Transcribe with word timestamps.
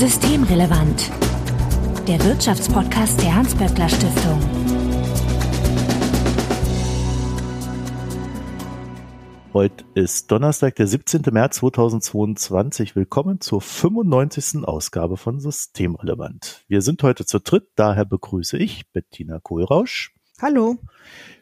Systemrelevant. 0.00 1.10
Der 2.08 2.24
Wirtschaftspodcast 2.24 3.20
der 3.20 3.34
Hans-Böckler 3.34 3.86
Stiftung. 3.86 4.40
Heute 9.52 9.84
ist 9.92 10.30
Donnerstag, 10.30 10.76
der 10.76 10.86
17. 10.86 11.20
März 11.30 11.56
2022. 11.56 12.96
Willkommen 12.96 13.42
zur 13.42 13.60
95. 13.60 14.64
Ausgabe 14.64 15.18
von 15.18 15.38
Systemrelevant. 15.38 16.64
Wir 16.66 16.80
sind 16.80 17.02
heute 17.02 17.26
zu 17.26 17.38
dritt, 17.38 17.68
daher 17.76 18.06
begrüße 18.06 18.56
ich 18.56 18.90
Bettina 18.92 19.38
Kohlrausch. 19.38 20.14
Hallo. 20.40 20.78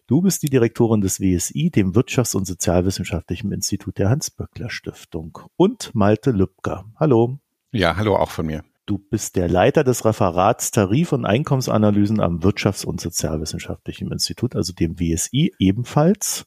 Du 0.08 0.20
bist 0.20 0.42
die 0.42 0.50
Direktorin 0.50 1.00
des 1.00 1.20
WSI, 1.20 1.70
dem 1.70 1.92
Wirtschafts- 1.92 2.34
und 2.34 2.44
Sozialwissenschaftlichen 2.44 3.52
Institut 3.52 3.98
der 3.98 4.10
Hans-Böckler 4.10 4.68
Stiftung. 4.68 5.38
Und 5.54 5.94
Malte 5.94 6.32
Lübcker. 6.32 6.86
Hallo. 6.98 7.38
Ja, 7.72 7.96
hallo 7.96 8.16
auch 8.16 8.30
von 8.30 8.46
mir. 8.46 8.64
Du 8.86 8.96
bist 8.96 9.36
der 9.36 9.48
Leiter 9.48 9.84
des 9.84 10.06
Referats 10.06 10.70
Tarif- 10.70 11.12
und 11.12 11.26
Einkommensanalysen 11.26 12.20
am 12.20 12.40
Wirtschafts- 12.40 12.86
und 12.86 13.00
Sozialwissenschaftlichen 13.00 14.10
Institut, 14.10 14.56
also 14.56 14.72
dem 14.72 14.98
WSI 14.98 15.54
ebenfalls. 15.58 16.46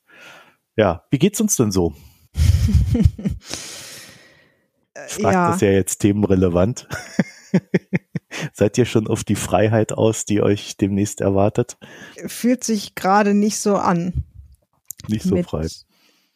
Ja, 0.75 1.03
wie 1.11 1.19
geht's 1.19 1.39
uns 1.39 1.55
denn 1.55 1.71
so? 1.71 1.93
Ich 5.07 5.23
frage 5.23 5.33
ja. 5.33 5.51
das 5.51 5.61
ja 5.61 5.71
jetzt 5.71 5.99
themenrelevant. 5.99 6.87
Seid 8.53 8.77
ihr 8.77 8.85
schon 8.85 9.07
auf 9.07 9.23
die 9.23 9.35
Freiheit 9.35 9.93
aus, 9.93 10.25
die 10.25 10.41
euch 10.41 10.77
demnächst 10.77 11.21
erwartet? 11.21 11.77
Fühlt 12.27 12.63
sich 12.63 12.93
gerade 12.93 13.33
nicht 13.33 13.57
so 13.57 13.77
an. 13.77 14.25
Nicht 15.07 15.23
so 15.23 15.41
frei. 15.43 15.67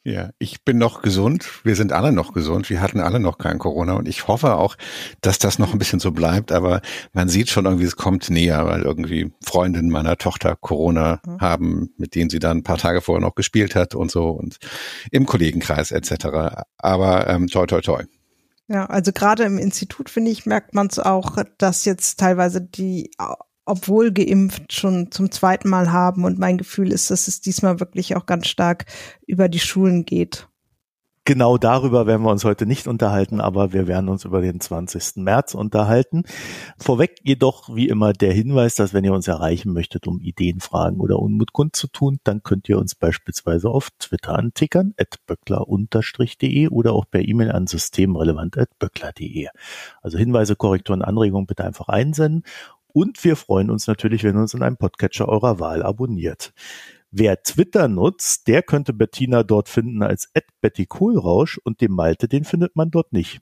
Ja, 0.08 0.30
ich 0.38 0.64
bin 0.64 0.78
noch 0.78 1.02
gesund. 1.02 1.50
Wir 1.64 1.76
sind 1.76 1.92
alle 1.92 2.12
noch 2.12 2.32
gesund. 2.32 2.70
Wir 2.70 2.80
hatten 2.80 3.00
alle 3.00 3.20
noch 3.20 3.40
kein 3.40 3.58
Corona 3.58 3.94
und 3.94 4.08
ich 4.08 4.28
hoffe 4.28 4.54
auch, 4.54 4.76
dass 5.22 5.40
das 5.40 5.58
noch 5.58 5.74
ein 5.74 5.80
bisschen 5.80 6.00
so 6.00 6.12
bleibt. 6.12 6.52
Aber 6.52 6.82
man 7.14 7.28
sieht 7.28 7.50
schon 7.50 7.66
irgendwie, 7.66 7.86
es 7.86 7.96
kommt 7.96 8.30
näher, 8.30 8.68
weil 8.68 8.84
irgendwie 8.84 9.34
Freundinnen 9.44 9.90
meiner 9.90 10.16
Tochter 10.18 10.56
Corona 10.58 11.22
mhm. 11.26 11.42
haben, 11.42 11.90
mit 11.98 12.14
denen 12.14 12.30
sie 12.30 12.38
dann 12.38 12.58
ein 12.58 12.64
paar 12.64 12.78
Tage 12.78 13.02
vorher 13.02 13.26
noch 13.26 13.34
gespielt 13.34 13.74
hat 13.74 13.96
und 13.96 14.12
so 14.12 14.30
und 14.30 14.60
im 15.10 15.26
Kollegenkreis 15.26 15.92
etc. 15.92 16.66
Aber 16.78 17.28
ähm, 17.28 17.48
toi 17.48 17.66
toi 17.66 17.82
toi. 17.82 18.04
Ja, 18.68 18.86
also 18.86 19.12
gerade 19.12 19.44
im 19.44 19.58
Institut, 19.58 20.12
finde 20.12 20.30
ich, 20.30 20.46
merkt 20.46 20.76
man 20.76 20.86
es 20.86 21.00
auch, 21.00 21.38
dass 21.58 21.84
jetzt 21.86 22.20
teilweise 22.20 22.62
die 22.62 23.10
obwohl 23.66 24.12
geimpft, 24.12 24.72
schon 24.74 25.12
zum 25.12 25.32
zweiten 25.32 25.70
Mal 25.70 25.92
haben. 25.92 26.24
Und 26.24 26.40
mein 26.40 26.58
Gefühl 26.58 26.92
ist, 26.92 27.12
dass 27.12 27.28
es 27.28 27.42
diesmal 27.42 27.80
wirklich 27.80 28.16
auch 28.16 28.26
ganz 28.26 28.48
stark 28.48 28.86
über 29.26 29.50
die 29.50 29.60
Schulen 29.60 30.06
geht. 30.06 30.48
Genau 31.28 31.58
darüber 31.58 32.06
werden 32.06 32.22
wir 32.22 32.30
uns 32.30 32.44
heute 32.44 32.68
nicht 32.68 32.86
unterhalten, 32.86 33.42
aber 33.42 33.74
wir 33.74 33.88
werden 33.88 34.10
uns 34.10 34.26
über 34.26 34.42
den 34.42 34.60
20. 34.60 35.24
März 35.24 35.56
unterhalten. 35.56 36.22
Vorweg 36.78 37.16
jedoch 37.24 37.76
wie 37.76 37.88
immer 37.88 38.14
der 38.14 38.32
Hinweis, 38.32 38.76
dass 38.76 38.94
wenn 38.94 39.04
ihr 39.04 39.14
uns 39.14 39.28
erreichen 39.28 39.74
möchtet, 39.74 40.06
um 40.06 40.22
Ideen, 40.22 40.60
Fragen 40.60 41.00
oder 41.00 41.18
Unmut 41.18 41.52
kundzutun, 41.52 42.20
dann 42.24 42.44
könnt 42.44 42.70
ihr 42.70 42.78
uns 42.78 42.94
beispielsweise 42.94 43.72
auf 43.72 43.90
Twitter 43.98 44.38
antickern, 44.38 44.94
at 45.00 45.16
böckler-de 45.26 46.68
oder 46.68 46.94
auch 46.94 47.06
per 47.10 47.28
E-Mail 47.28 47.52
an 47.52 47.66
systemrelevant.böckler.de. 47.66 49.48
Also 50.04 50.20
Hinweise, 50.20 50.56
Korrekturen, 50.56 51.02
Anregungen 51.02 51.48
bitte 51.48 51.64
einfach 51.64 51.88
einsenden 51.88 52.44
und 52.96 53.22
wir 53.26 53.36
freuen 53.36 53.70
uns 53.70 53.88
natürlich, 53.88 54.24
wenn 54.24 54.38
ihr 54.38 54.42
uns 54.42 54.54
in 54.54 54.64
einem 54.64 54.78
Podcatcher 54.78 55.28
eurer 55.28 55.60
Wahl 55.60 55.84
abonniert. 55.84 56.54
Wer 57.12 57.44
Twitter 57.44 57.90
nutzt, 57.90 58.48
der 58.48 58.64
könnte 58.64 58.94
Bettina 58.94 59.44
dort 59.44 59.68
finden 59.68 60.02
als 60.02 60.32
Betty 60.62 60.86
Kohlrausch 60.86 61.58
und 61.58 61.82
den 61.82 61.92
Malte, 61.92 62.30
den 62.30 62.46
findet 62.46 62.78
man 62.78 62.92
dort 62.92 63.12
nicht. 63.12 63.42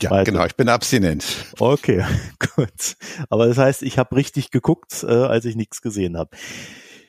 Ja, 0.00 0.08
Malte. 0.08 0.32
genau, 0.32 0.46
ich 0.46 0.56
bin 0.56 0.70
abstinent. 0.70 1.52
Okay, 1.58 2.02
gut. 2.56 2.96
Aber 3.28 3.46
das 3.46 3.58
heißt, 3.58 3.82
ich 3.82 3.98
habe 3.98 4.16
richtig 4.16 4.50
geguckt, 4.50 5.04
äh, 5.06 5.12
als 5.12 5.44
ich 5.44 5.54
nichts 5.54 5.82
gesehen 5.82 6.16
habe. 6.16 6.30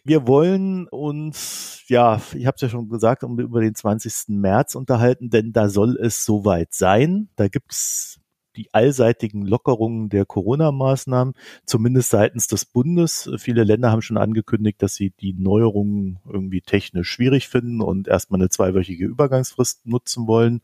Wir 0.04 0.28
wollen 0.28 0.90
uns, 0.90 1.84
ja, 1.88 2.22
ich 2.34 2.46
habe 2.46 2.56
es 2.56 2.62
ja 2.62 2.68
schon 2.68 2.90
gesagt, 2.90 3.24
um, 3.24 3.40
über 3.40 3.62
den 3.62 3.74
20. 3.74 4.36
März 4.36 4.76
unterhalten, 4.76 5.30
denn 5.30 5.54
da 5.54 5.70
soll 5.70 5.96
es 5.96 6.26
soweit 6.26 6.74
sein. 6.74 7.30
Da 7.38 7.48
gibt's 7.48 8.20
die 8.56 8.74
allseitigen 8.74 9.46
Lockerungen 9.46 10.10
der 10.10 10.26
Corona-Maßnahmen, 10.26 11.34
zumindest 11.66 12.10
seitens 12.10 12.48
des 12.48 12.66
Bundes. 12.66 13.30
Viele 13.38 13.64
Länder 13.64 13.92
haben 13.92 14.02
schon 14.02 14.18
angekündigt, 14.18 14.82
dass 14.82 14.96
sie 14.96 15.12
die 15.12 15.34
Neuerungen 15.34 16.20
irgendwie 16.26 16.62
technisch 16.62 17.10
schwierig 17.10 17.48
finden 17.48 17.82
und 17.82 18.08
erstmal 18.08 18.40
eine 18.40 18.50
zweiwöchige 18.50 19.06
Übergangsfrist 19.06 19.86
nutzen 19.86 20.28
wollen. 20.28 20.62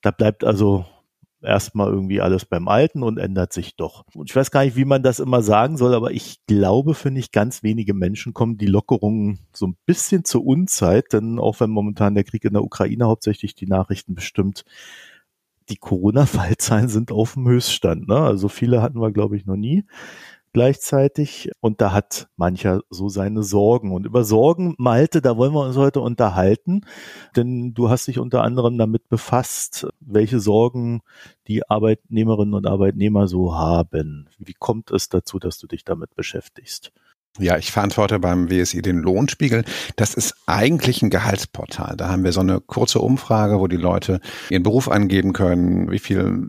Da 0.00 0.10
bleibt 0.10 0.44
also 0.44 0.84
erstmal 1.44 1.90
irgendwie 1.90 2.20
alles 2.20 2.44
beim 2.44 2.68
Alten 2.68 3.02
und 3.02 3.18
ändert 3.18 3.52
sich 3.52 3.76
doch. 3.76 4.04
Und 4.14 4.30
ich 4.30 4.36
weiß 4.36 4.50
gar 4.50 4.64
nicht, 4.64 4.76
wie 4.76 4.84
man 4.84 5.02
das 5.02 5.20
immer 5.20 5.42
sagen 5.42 5.76
soll, 5.76 5.94
aber 5.94 6.10
ich 6.10 6.44
glaube, 6.46 6.94
für 6.94 7.10
nicht 7.10 7.32
ganz 7.32 7.62
wenige 7.62 7.94
Menschen 7.94 8.34
kommen 8.34 8.58
die 8.58 8.66
Lockerungen 8.66 9.38
so 9.52 9.66
ein 9.66 9.76
bisschen 9.86 10.24
zur 10.24 10.44
Unzeit, 10.44 11.12
denn 11.12 11.38
auch 11.38 11.60
wenn 11.60 11.70
momentan 11.70 12.14
der 12.14 12.24
Krieg 12.24 12.44
in 12.44 12.54
der 12.54 12.64
Ukraine 12.64 13.06
hauptsächlich 13.06 13.54
die 13.54 13.66
Nachrichten 13.66 14.14
bestimmt, 14.14 14.64
die 15.68 15.76
Corona-Fallzahlen 15.76 16.88
sind 16.88 17.12
auf 17.12 17.34
dem 17.34 17.48
Höchststand. 17.48 18.08
Ne? 18.08 18.16
Also 18.16 18.48
viele 18.48 18.82
hatten 18.82 19.00
wir, 19.00 19.12
glaube 19.12 19.36
ich, 19.36 19.46
noch 19.46 19.56
nie 19.56 19.84
gleichzeitig. 20.54 21.50
Und 21.60 21.82
da 21.82 21.92
hat 21.92 22.28
mancher 22.36 22.80
so 22.88 23.10
seine 23.10 23.42
Sorgen. 23.42 23.92
Und 23.92 24.06
über 24.06 24.24
Sorgen, 24.24 24.74
Malte, 24.78 25.20
da 25.20 25.36
wollen 25.36 25.52
wir 25.52 25.66
uns 25.66 25.76
heute 25.76 26.00
unterhalten. 26.00 26.82
Denn 27.36 27.74
du 27.74 27.90
hast 27.90 28.08
dich 28.08 28.18
unter 28.18 28.42
anderem 28.42 28.78
damit 28.78 29.10
befasst, 29.10 29.86
welche 30.00 30.40
Sorgen 30.40 31.02
die 31.48 31.68
Arbeitnehmerinnen 31.68 32.54
und 32.54 32.66
Arbeitnehmer 32.66 33.28
so 33.28 33.54
haben. 33.54 34.30
Wie 34.38 34.54
kommt 34.54 34.90
es 34.90 35.10
dazu, 35.10 35.38
dass 35.38 35.58
du 35.58 35.66
dich 35.66 35.84
damit 35.84 36.14
beschäftigst? 36.14 36.92
Ja, 37.40 37.58
ich 37.58 37.72
verantworte 37.72 38.20
beim 38.20 38.48
WSI 38.48 38.80
den 38.80 38.98
Lohnspiegel. 38.98 39.64
Das 39.96 40.14
ist 40.14 40.36
eigentlich 40.46 41.02
ein 41.02 41.10
Gehaltsportal. 41.10 41.96
Da 41.96 42.08
haben 42.08 42.22
wir 42.22 42.30
so 42.30 42.40
eine 42.40 42.60
kurze 42.60 43.00
Umfrage, 43.00 43.58
wo 43.58 43.66
die 43.66 43.76
Leute 43.76 44.20
ihren 44.50 44.62
Beruf 44.62 44.88
angeben 44.88 45.32
können, 45.32 45.90
wie 45.90 45.98
viel 45.98 46.48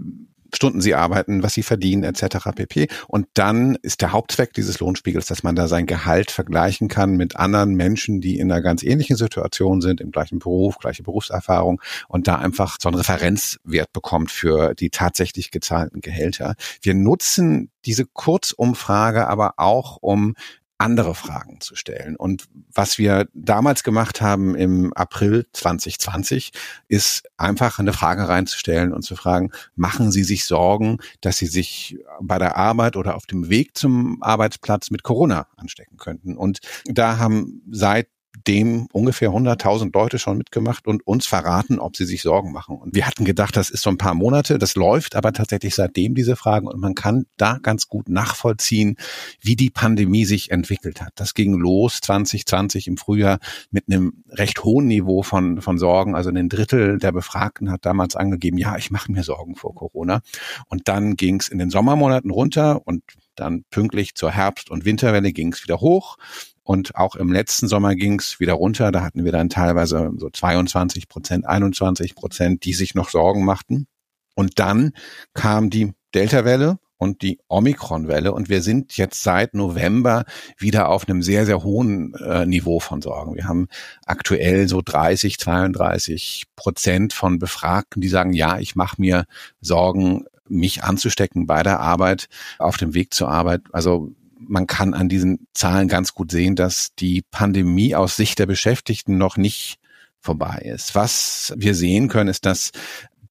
Stunden 0.53 0.81
sie 0.81 0.93
arbeiten, 0.93 1.41
was 1.41 1.53
sie 1.53 1.63
verdienen, 1.63 2.03
etc. 2.03 2.49
pp. 2.55 2.87
Und 3.07 3.27
dann 3.33 3.77
ist 3.81 4.01
der 4.01 4.11
Hauptzweck 4.11 4.53
dieses 4.53 4.79
Lohnspiegels, 4.79 5.25
dass 5.25 5.41
man 5.41 5.55
da 5.55 5.67
sein 5.67 5.87
Gehalt 5.87 6.29
vergleichen 6.31 6.87
kann 6.87 7.17
mit 7.17 7.35
anderen 7.35 7.73
Menschen, 7.73 8.21
die 8.21 8.37
in 8.37 8.51
einer 8.51 8.61
ganz 8.61 8.83
ähnlichen 8.83 9.17
Situation 9.17 9.81
sind, 9.81 10.01
im 10.01 10.11
gleichen 10.11 10.37
Beruf, 10.37 10.77
gleiche 10.77 11.01
Berufserfahrung 11.03 11.81
und 12.07 12.27
da 12.27 12.35
einfach 12.35 12.77
so 12.79 12.89
einen 12.89 12.97
Referenzwert 12.97 13.91
bekommt 13.91 14.31
für 14.31 14.75
die 14.75 14.91
tatsächlich 14.91 15.49
gezahlten 15.49 16.01
Gehälter. 16.01 16.55
Wir 16.81 16.93
nutzen 16.93 17.71
diese 17.85 18.05
Kurzumfrage 18.05 19.27
aber 19.27 19.55
auch, 19.57 19.97
um 19.99 20.35
andere 20.77 21.15
Fragen 21.15 21.61
zu 21.61 21.75
stellen. 21.75 22.15
Und 22.15 22.45
was 22.73 22.97
wir 22.97 23.27
damals 23.33 23.83
gemacht 23.83 24.21
haben 24.21 24.55
im 24.55 24.91
April 24.93 25.45
2020, 25.53 26.51
ist 26.87 27.23
einfach 27.37 27.79
eine 27.79 27.93
Frage 27.93 28.27
reinzustellen 28.27 28.91
und 28.91 29.03
zu 29.03 29.15
fragen, 29.15 29.51
machen 29.75 30.11
Sie 30.11 30.23
sich 30.23 30.45
Sorgen, 30.45 30.97
dass 31.21 31.37
Sie 31.37 31.47
sich 31.47 31.97
bei 32.21 32.39
der 32.39 32.57
Arbeit 32.57 32.97
oder 32.97 33.15
auf 33.15 33.25
dem 33.25 33.49
Weg 33.49 33.77
zum 33.77 34.21
Arbeitsplatz 34.21 34.91
mit 34.91 35.03
Corona 35.03 35.47
anstecken 35.55 35.97
könnten? 35.97 36.35
Und 36.35 36.59
da 36.85 37.17
haben 37.17 37.61
seit 37.71 38.07
dem 38.47 38.87
ungefähr 38.91 39.29
100.000 39.29 39.91
Leute 39.93 40.19
schon 40.19 40.37
mitgemacht 40.37 40.87
und 40.87 41.05
uns 41.05 41.25
verraten, 41.25 41.79
ob 41.79 41.95
sie 41.95 42.05
sich 42.05 42.21
Sorgen 42.21 42.51
machen. 42.51 42.77
Und 42.77 42.95
wir 42.95 43.07
hatten 43.07 43.25
gedacht, 43.25 43.55
das 43.55 43.69
ist 43.69 43.83
so 43.83 43.89
ein 43.89 43.97
paar 43.97 44.13
Monate, 44.13 44.57
das 44.57 44.75
läuft 44.75 45.15
aber 45.15 45.33
tatsächlich 45.33 45.75
seitdem 45.75 46.15
diese 46.15 46.35
Fragen 46.35 46.67
und 46.67 46.79
man 46.79 46.95
kann 46.95 47.25
da 47.37 47.59
ganz 47.61 47.87
gut 47.87 48.09
nachvollziehen, 48.09 48.97
wie 49.41 49.55
die 49.55 49.69
Pandemie 49.69 50.25
sich 50.25 50.51
entwickelt 50.51 51.01
hat. 51.01 51.13
Das 51.15 51.33
ging 51.33 51.53
los 51.53 51.99
2020 52.01 52.87
im 52.87 52.97
Frühjahr 52.97 53.39
mit 53.71 53.85
einem 53.89 54.23
recht 54.29 54.63
hohen 54.63 54.87
Niveau 54.87 55.23
von, 55.23 55.61
von 55.61 55.77
Sorgen. 55.77 56.15
Also 56.15 56.29
ein 56.29 56.49
Drittel 56.49 56.97
der 56.97 57.11
Befragten 57.11 57.71
hat 57.71 57.85
damals 57.85 58.15
angegeben, 58.15 58.57
ja, 58.57 58.77
ich 58.77 58.91
mache 58.91 59.11
mir 59.11 59.23
Sorgen 59.23 59.55
vor 59.55 59.73
Corona. 59.75 60.21
Und 60.67 60.87
dann 60.87 61.15
ging 61.15 61.39
es 61.39 61.47
in 61.47 61.57
den 61.57 61.69
Sommermonaten 61.69 62.31
runter 62.31 62.81
und 62.85 63.03
dann 63.35 63.63
pünktlich 63.69 64.15
zur 64.15 64.31
Herbst- 64.31 64.69
und 64.69 64.85
Winterwelle 64.85 65.31
ging 65.31 65.53
es 65.53 65.63
wieder 65.63 65.81
hoch. 65.81 66.17
Und 66.65 66.95
auch 66.95 67.15
im 67.15 67.31
letzten 67.31 67.67
Sommer 67.67 67.95
ging 67.95 68.19
es 68.19 68.39
wieder 68.39 68.53
runter. 68.53 68.91
Da 68.91 69.03
hatten 69.03 69.23
wir 69.23 69.31
dann 69.31 69.49
teilweise 69.49 70.11
so 70.17 70.31
22 70.31 71.07
Prozent, 71.07 71.45
21 71.45 72.15
Prozent, 72.15 72.65
die 72.65 72.73
sich 72.73 72.95
noch 72.95 73.09
Sorgen 73.09 73.45
machten. 73.45 73.85
Und 74.33 74.57
dann 74.57 74.93
kam 75.35 75.69
die 75.69 75.93
Delta-Welle 76.15 76.79
und 76.97 77.21
die 77.21 77.37
Omikron-Welle. 77.49 78.33
Und 78.33 78.49
wir 78.49 78.63
sind 78.63 78.97
jetzt 78.97 79.21
seit 79.21 79.53
November 79.53 80.25
wieder 80.57 80.89
auf 80.89 81.07
einem 81.07 81.21
sehr, 81.21 81.45
sehr 81.45 81.63
hohen 81.63 82.15
äh, 82.15 82.47
Niveau 82.47 82.79
von 82.79 82.99
Sorgen. 82.99 83.35
Wir 83.35 83.47
haben 83.47 83.67
aktuell 84.07 84.67
so 84.67 84.81
30, 84.83 85.37
32 85.37 86.45
Prozent 86.55 87.13
von 87.13 87.37
Befragten, 87.37 88.01
die 88.01 88.07
sagen, 88.07 88.33
ja, 88.33 88.57
ich 88.57 88.75
mache 88.75 88.99
mir 88.99 89.25
Sorgen, 89.61 90.25
mich 90.49 90.83
anzustecken 90.83 91.45
bei 91.45 91.61
der 91.61 91.79
Arbeit, 91.79 92.27
auf 92.57 92.77
dem 92.77 92.95
Weg 92.95 93.13
zur 93.13 93.29
Arbeit. 93.29 93.61
Also 93.71 94.15
man 94.47 94.67
kann 94.67 94.93
an 94.93 95.09
diesen 95.09 95.47
Zahlen 95.53 95.87
ganz 95.87 96.13
gut 96.13 96.31
sehen, 96.31 96.55
dass 96.55 96.95
die 96.95 97.23
Pandemie 97.31 97.95
aus 97.95 98.15
Sicht 98.15 98.39
der 98.39 98.45
Beschäftigten 98.45 99.17
noch 99.17 99.37
nicht 99.37 99.77
vorbei 100.19 100.61
ist. 100.65 100.95
Was 100.95 101.53
wir 101.57 101.75
sehen 101.75 102.07
können, 102.07 102.29
ist, 102.29 102.45
dass 102.45 102.71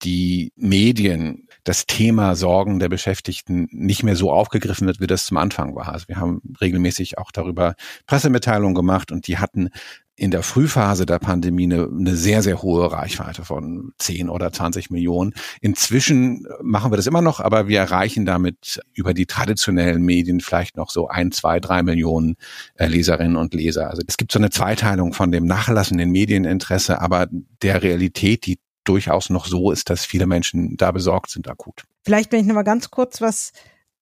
die 0.02 0.52
Medien 0.56 1.48
das 1.64 1.86
Thema 1.86 2.36
Sorgen 2.36 2.78
der 2.78 2.88
Beschäftigten 2.88 3.68
nicht 3.70 4.02
mehr 4.02 4.16
so 4.16 4.30
aufgegriffen 4.30 4.86
wird, 4.86 5.00
wie 5.00 5.06
das 5.06 5.26
zum 5.26 5.38
Anfang 5.38 5.74
war. 5.74 5.92
Also 5.92 6.08
wir 6.08 6.16
haben 6.16 6.42
regelmäßig 6.60 7.18
auch 7.18 7.32
darüber 7.32 7.74
Pressemitteilungen 8.06 8.74
gemacht 8.74 9.10
und 9.10 9.26
die 9.26 9.38
hatten 9.38 9.70
in 10.16 10.30
der 10.30 10.44
Frühphase 10.44 11.06
der 11.06 11.18
Pandemie 11.18 11.64
eine, 11.64 11.88
eine 11.88 12.14
sehr, 12.14 12.42
sehr 12.42 12.62
hohe 12.62 12.92
Reichweite 12.92 13.44
von 13.44 13.92
10 13.98 14.28
oder 14.28 14.52
20 14.52 14.90
Millionen. 14.90 15.32
Inzwischen 15.60 16.46
machen 16.62 16.92
wir 16.92 16.96
das 16.96 17.08
immer 17.08 17.22
noch, 17.22 17.40
aber 17.40 17.66
wir 17.66 17.80
erreichen 17.80 18.24
damit 18.24 18.80
über 18.92 19.12
die 19.12 19.26
traditionellen 19.26 20.02
Medien 20.02 20.40
vielleicht 20.40 20.76
noch 20.76 20.90
so 20.90 21.08
ein, 21.08 21.32
zwei, 21.32 21.58
drei 21.58 21.82
Millionen 21.82 22.36
äh, 22.76 22.86
Leserinnen 22.86 23.36
und 23.36 23.54
Leser. 23.54 23.90
Also 23.90 24.02
es 24.06 24.16
gibt 24.16 24.30
so 24.30 24.38
eine 24.38 24.50
Zweiteilung 24.50 25.14
von 25.14 25.32
dem 25.32 25.46
nachlassenden 25.46 26.10
Medieninteresse, 26.12 27.00
aber 27.00 27.26
der 27.62 27.82
Realität, 27.82 28.46
die 28.46 28.58
durchaus 28.84 29.30
noch 29.30 29.46
so 29.46 29.70
ist, 29.70 29.90
dass 29.90 30.04
viele 30.04 30.26
Menschen 30.26 30.76
da 30.76 30.92
besorgt 30.92 31.30
sind 31.30 31.48
akut. 31.48 31.84
Vielleicht, 32.02 32.32
wenn 32.32 32.40
ich 32.40 32.46
noch 32.46 32.54
mal 32.54 32.62
ganz 32.62 32.90
kurz 32.90 33.20
was 33.20 33.52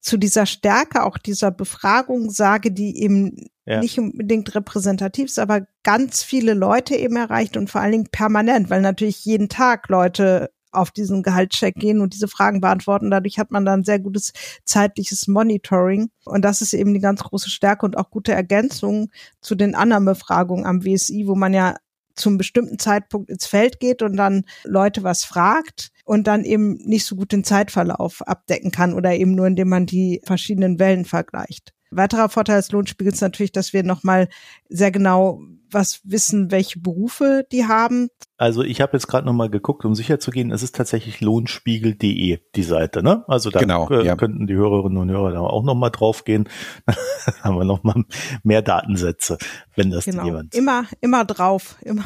zu 0.00 0.16
dieser 0.16 0.46
Stärke 0.46 1.04
auch 1.04 1.16
dieser 1.16 1.52
Befragung 1.52 2.30
sage, 2.30 2.72
die 2.72 3.00
eben 3.00 3.48
ja. 3.64 3.80
nicht 3.80 3.98
unbedingt 3.98 4.54
repräsentativ 4.54 5.26
ist, 5.26 5.38
aber 5.38 5.66
ganz 5.84 6.24
viele 6.24 6.54
Leute 6.54 6.96
eben 6.96 7.16
erreicht 7.16 7.56
und 7.56 7.70
vor 7.70 7.80
allen 7.80 7.92
Dingen 7.92 8.08
permanent, 8.10 8.68
weil 8.68 8.80
natürlich 8.80 9.24
jeden 9.24 9.48
Tag 9.48 9.88
Leute 9.88 10.50
auf 10.72 10.90
diesen 10.90 11.22
Gehaltscheck 11.22 11.74
gehen 11.76 12.00
und 12.00 12.14
diese 12.14 12.28
Fragen 12.28 12.60
beantworten. 12.60 13.10
Dadurch 13.10 13.38
hat 13.38 13.50
man 13.50 13.64
dann 13.64 13.84
sehr 13.84 13.98
gutes 13.98 14.32
zeitliches 14.64 15.28
Monitoring. 15.28 16.10
Und 16.24 16.42
das 16.44 16.62
ist 16.62 16.72
eben 16.72 16.94
die 16.94 17.00
ganz 17.00 17.22
große 17.22 17.50
Stärke 17.50 17.84
und 17.86 17.98
auch 17.98 18.10
gute 18.10 18.32
Ergänzung 18.32 19.10
zu 19.40 19.54
den 19.54 19.74
anderen 19.74 20.06
Befragungen 20.06 20.66
am 20.66 20.82
WSI, 20.82 21.26
wo 21.26 21.34
man 21.34 21.52
ja 21.52 21.76
zum 22.14 22.38
bestimmten 22.38 22.78
Zeitpunkt 22.78 23.30
ins 23.30 23.46
Feld 23.46 23.80
geht 23.80 24.02
und 24.02 24.16
dann 24.16 24.44
Leute 24.64 25.02
was 25.02 25.24
fragt 25.24 25.90
und 26.04 26.26
dann 26.26 26.44
eben 26.44 26.74
nicht 26.84 27.06
so 27.06 27.16
gut 27.16 27.32
den 27.32 27.44
Zeitverlauf 27.44 28.22
abdecken 28.22 28.70
kann 28.70 28.94
oder 28.94 29.14
eben 29.14 29.34
nur 29.34 29.46
indem 29.46 29.68
man 29.68 29.86
die 29.86 30.20
verschiedenen 30.24 30.78
Wellen 30.78 31.04
vergleicht. 31.04 31.72
Weiterer 31.90 32.28
Vorteil 32.28 32.56
des 32.56 32.72
Lohnspiegels 32.72 33.20
natürlich, 33.20 33.52
dass 33.52 33.72
wir 33.72 33.82
nochmal 33.82 34.28
sehr 34.68 34.90
genau 34.90 35.42
was 35.72 36.00
wissen, 36.04 36.50
welche 36.50 36.80
Berufe 36.80 37.44
die 37.50 37.66
haben. 37.66 38.08
Also 38.36 38.62
ich 38.62 38.80
habe 38.80 38.94
jetzt 38.94 39.06
gerade 39.06 39.26
nochmal 39.26 39.50
geguckt, 39.50 39.84
um 39.84 39.94
sicher 39.94 40.18
zu 40.18 40.30
gehen, 40.30 40.50
es 40.50 40.62
ist 40.62 40.74
tatsächlich 40.74 41.20
lohnspiegel.de 41.20 42.40
die 42.54 42.62
Seite, 42.62 43.02
ne? 43.02 43.24
Also 43.28 43.50
da 43.50 43.60
genau, 43.60 43.88
äh, 43.88 44.04
ja. 44.04 44.16
könnten 44.16 44.46
die 44.46 44.54
Hörerinnen 44.54 44.98
und 44.98 45.10
Hörer 45.10 45.32
da 45.32 45.40
auch 45.40 45.62
nochmal 45.62 45.90
drauf 45.90 46.24
gehen. 46.24 46.48
Dann 46.86 46.96
haben 47.42 47.56
wir 47.56 47.64
nochmal 47.64 48.04
mehr 48.42 48.62
Datensätze, 48.62 49.38
wenn 49.76 49.90
das 49.90 50.06
genau. 50.06 50.24
jemand. 50.24 50.54
Immer, 50.54 50.86
immer 51.00 51.24
drauf, 51.24 51.76
immer. 51.82 52.04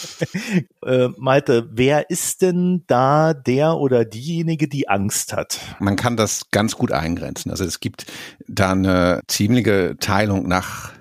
äh, 0.86 1.08
Malte, 1.18 1.68
wer 1.70 2.08
ist 2.10 2.42
denn 2.42 2.84
da 2.86 3.34
der 3.34 3.76
oder 3.76 4.04
diejenige, 4.04 4.68
die 4.68 4.88
Angst 4.88 5.34
hat? 5.34 5.60
Man 5.80 5.96
kann 5.96 6.16
das 6.16 6.50
ganz 6.50 6.76
gut 6.76 6.92
eingrenzen. 6.92 7.50
Also 7.50 7.64
es 7.64 7.80
gibt 7.80 8.06
da 8.48 8.72
eine 8.72 9.20
ziemliche 9.28 9.96
Teilung 9.98 10.48
nach 10.48 10.92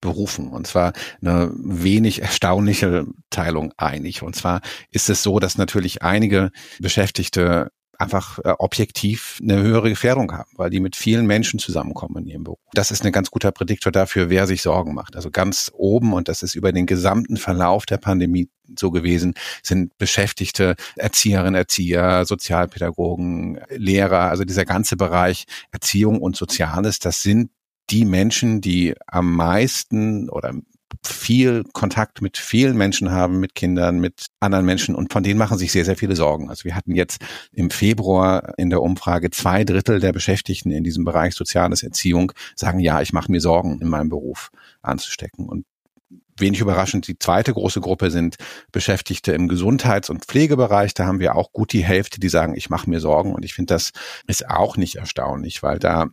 Berufen. 0.00 0.48
Und 0.48 0.66
zwar 0.66 0.92
eine 1.20 1.50
wenig 1.56 2.22
erstaunliche 2.22 3.06
Teilung 3.30 3.72
einig. 3.76 4.22
Und 4.22 4.36
zwar 4.36 4.60
ist 4.90 5.10
es 5.10 5.22
so, 5.22 5.38
dass 5.38 5.58
natürlich 5.58 6.02
einige 6.02 6.50
Beschäftigte 6.80 7.70
einfach 7.98 8.38
äh, 8.40 8.50
objektiv 8.58 9.38
eine 9.42 9.62
höhere 9.62 9.88
Gefährdung 9.88 10.32
haben, 10.32 10.50
weil 10.56 10.70
die 10.70 10.80
mit 10.80 10.96
vielen 10.96 11.26
Menschen 11.26 11.58
zusammenkommen 11.58 12.18
in 12.18 12.26
ihrem 12.26 12.44
Beruf. 12.44 12.58
Das 12.72 12.90
ist 12.90 13.04
ein 13.04 13.12
ganz 13.12 13.30
guter 13.30 13.52
Prädiktor 13.52 13.92
dafür, 13.92 14.30
wer 14.30 14.46
sich 14.46 14.62
Sorgen 14.62 14.94
macht. 14.94 15.16
Also 15.16 15.30
ganz 15.30 15.70
oben, 15.74 16.12
und 16.12 16.28
das 16.28 16.42
ist 16.42 16.54
über 16.54 16.72
den 16.72 16.86
gesamten 16.86 17.36
Verlauf 17.36 17.86
der 17.86 17.98
Pandemie 17.98 18.48
so 18.78 18.90
gewesen, 18.90 19.34
sind 19.62 19.96
Beschäftigte, 19.98 20.74
Erzieherinnen, 20.96 21.54
Erzieher, 21.54 22.24
Sozialpädagogen, 22.24 23.60
Lehrer, 23.70 24.28
also 24.30 24.44
dieser 24.44 24.64
ganze 24.64 24.96
Bereich 24.96 25.44
Erziehung 25.70 26.20
und 26.20 26.36
Soziales, 26.36 26.98
das 26.98 27.22
sind 27.22 27.50
die 27.90 28.04
Menschen, 28.04 28.60
die 28.60 28.94
am 29.06 29.34
meisten 29.34 30.28
oder 30.28 30.52
viel 31.04 31.64
Kontakt 31.72 32.22
mit 32.22 32.36
vielen 32.36 32.76
Menschen 32.76 33.10
haben, 33.10 33.40
mit 33.40 33.54
Kindern, 33.54 33.98
mit 33.98 34.26
anderen 34.40 34.64
Menschen 34.64 34.94
und 34.94 35.12
von 35.12 35.22
denen 35.22 35.38
machen 35.38 35.58
sich 35.58 35.72
sehr, 35.72 35.84
sehr 35.84 35.96
viele 35.96 36.16
Sorgen. 36.16 36.48
Also 36.48 36.64
wir 36.64 36.74
hatten 36.74 36.94
jetzt 36.94 37.20
im 37.52 37.70
Februar 37.70 38.54
in 38.56 38.70
der 38.70 38.82
Umfrage 38.82 39.30
zwei 39.30 39.64
Drittel 39.64 40.00
der 40.00 40.12
Beschäftigten 40.12 40.70
in 40.70 40.84
diesem 40.84 41.04
Bereich 41.04 41.34
Soziales 41.34 41.82
Erziehung 41.82 42.32
sagen, 42.54 42.80
ja, 42.80 43.00
ich 43.00 43.12
mache 43.12 43.30
mir 43.30 43.40
Sorgen, 43.40 43.80
in 43.80 43.88
meinem 43.88 44.08
Beruf 44.08 44.50
anzustecken. 44.82 45.48
Und 45.48 45.64
wenig 46.38 46.60
überraschend, 46.60 47.08
die 47.08 47.18
zweite 47.18 47.52
große 47.52 47.80
Gruppe 47.80 48.10
sind 48.10 48.36
Beschäftigte 48.72 49.32
im 49.32 49.48
Gesundheits- 49.48 50.10
und 50.10 50.24
Pflegebereich. 50.24 50.94
Da 50.94 51.06
haben 51.06 51.20
wir 51.20 51.34
auch 51.34 51.52
gut 51.52 51.72
die 51.72 51.84
Hälfte, 51.84 52.20
die 52.20 52.28
sagen, 52.28 52.54
ich 52.56 52.70
mache 52.70 52.90
mir 52.90 53.00
Sorgen. 53.00 53.34
Und 53.34 53.44
ich 53.44 53.54
finde, 53.54 53.74
das 53.74 53.90
ist 54.26 54.48
auch 54.48 54.76
nicht 54.76 54.96
erstaunlich, 54.96 55.62
weil 55.62 55.78
da 55.78 56.08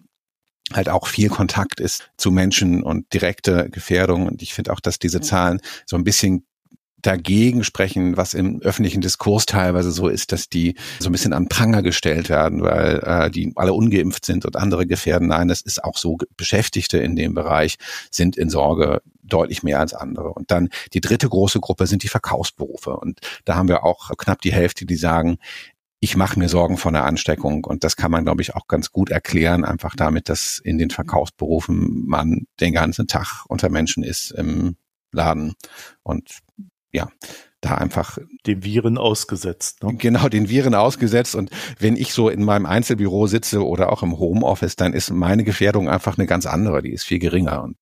halt 0.71 0.89
auch 0.89 1.07
viel 1.07 1.30
Kontakt 1.30 1.80
ist 1.80 2.10
zu 2.18 2.31
Menschen 2.31 2.83
und 2.83 3.13
direkte 3.13 3.69
Gefährdung. 3.69 4.27
Und 4.27 4.42
ich 4.42 4.54
finde 4.54 4.71
auch, 4.71 4.80
dass 4.80 5.00
diese 5.00 5.21
Zahlen 5.21 5.60
so 5.86 5.98
ein 5.98 6.04
bisschen 6.04 6.45
dagegen 7.04 7.63
sprechen, 7.63 8.18
was 8.18 8.33
im 8.33 8.62
öffentlichen 8.62 9.01
Diskurs 9.01 9.45
teilweise 9.45 9.92
so 9.92 10.07
ist, 10.07 10.31
dass 10.31 10.50
die 10.50 10.75
so 11.00 11.10
ein 11.10 11.12
bisschen 11.12 11.33
an 11.33 11.50
Pranger 11.50 11.83
gestellt 11.83 12.30
werden, 12.30 12.63
weil 12.63 13.00
äh, 13.06 13.30
die 13.30 13.51
alle 13.56 13.74
ungeimpft 13.74 14.25
sind 14.25 14.45
und 14.45 14.56
andere 14.56 14.88
gefährden. 14.88 15.27
Nein, 15.27 15.50
das 15.50 15.62
ist 15.62 15.83
auch 15.83 15.98
so. 15.98 16.18
Beschäftigte 16.38 16.98
in 16.98 17.16
dem 17.16 17.33
Bereich 17.33 17.75
sind 18.09 18.38
in 18.38 18.50
Sorge 18.50 19.01
deutlich 19.21 19.63
mehr 19.63 19.80
als 19.80 19.94
andere. 19.94 20.33
Und 20.33 20.50
dann 20.51 20.69
die 20.94 21.01
dritte 21.01 21.27
große 21.27 21.59
Gruppe 21.59 21.88
sind 21.88 22.04
die 22.04 22.07
Verkaufsberufe. 22.07 22.95
Und 22.95 23.19
da 23.45 23.56
haben 23.56 23.68
wir 23.68 23.83
auch 23.83 24.12
knapp 24.18 24.42
die 24.42 24.54
Hälfte, 24.54 24.86
die 24.86 24.95
sagen, 24.95 25.38
ich 26.04 26.18
mache 26.18 26.38
mir 26.38 26.50
Sorgen 26.50 26.76
vor 26.76 26.92
einer 26.92 27.06
Ansteckung 27.06 27.64
und 27.64 27.86
das 27.86 27.96
kann 27.96 28.12
man, 28.12 28.26
glaube 28.26 28.42
ich, 28.42 28.56
auch 28.56 28.68
ganz 28.68 28.92
gut 28.92 29.10
erklären, 29.10 29.64
einfach 29.64 29.96
damit, 29.96 30.28
dass 30.28 30.60
in 30.60 30.78
den 30.78 30.90
Verkaufsberufen 30.90 32.06
man 32.06 32.46
den 32.60 32.74
ganzen 32.74 33.08
Tag 33.08 33.46
unter 33.48 33.70
Menschen 33.70 34.04
ist 34.04 34.32
im 34.32 34.76
Laden 35.14 35.54
und 36.04 36.40
ja, 36.92 37.08
da 37.62 37.76
einfach 37.76 38.18
den 38.46 38.66
Viren 38.66 38.98
ausgesetzt. 38.98 39.82
Ne? 39.82 39.96
Genau, 39.96 40.28
den 40.28 40.50
Viren 40.50 40.76
ausgesetzt. 40.76 41.36
Und 41.36 41.52
wenn 41.80 41.96
ich 41.96 42.14
so 42.14 42.28
in 42.28 42.44
meinem 42.44 42.66
Einzelbüro 42.66 43.28
sitze 43.28 43.66
oder 43.66 43.90
auch 43.90 44.04
im 44.04 44.20
Homeoffice, 44.20 44.76
dann 44.76 44.92
ist 44.92 45.10
meine 45.10 45.46
Gefährdung 45.46 45.88
einfach 45.88 46.18
eine 46.18 46.28
ganz 46.28 46.46
andere. 46.46 46.82
Die 46.82 46.92
ist 46.92 47.06
viel 47.06 47.20
geringer. 47.20 47.64
Und. 47.64 47.78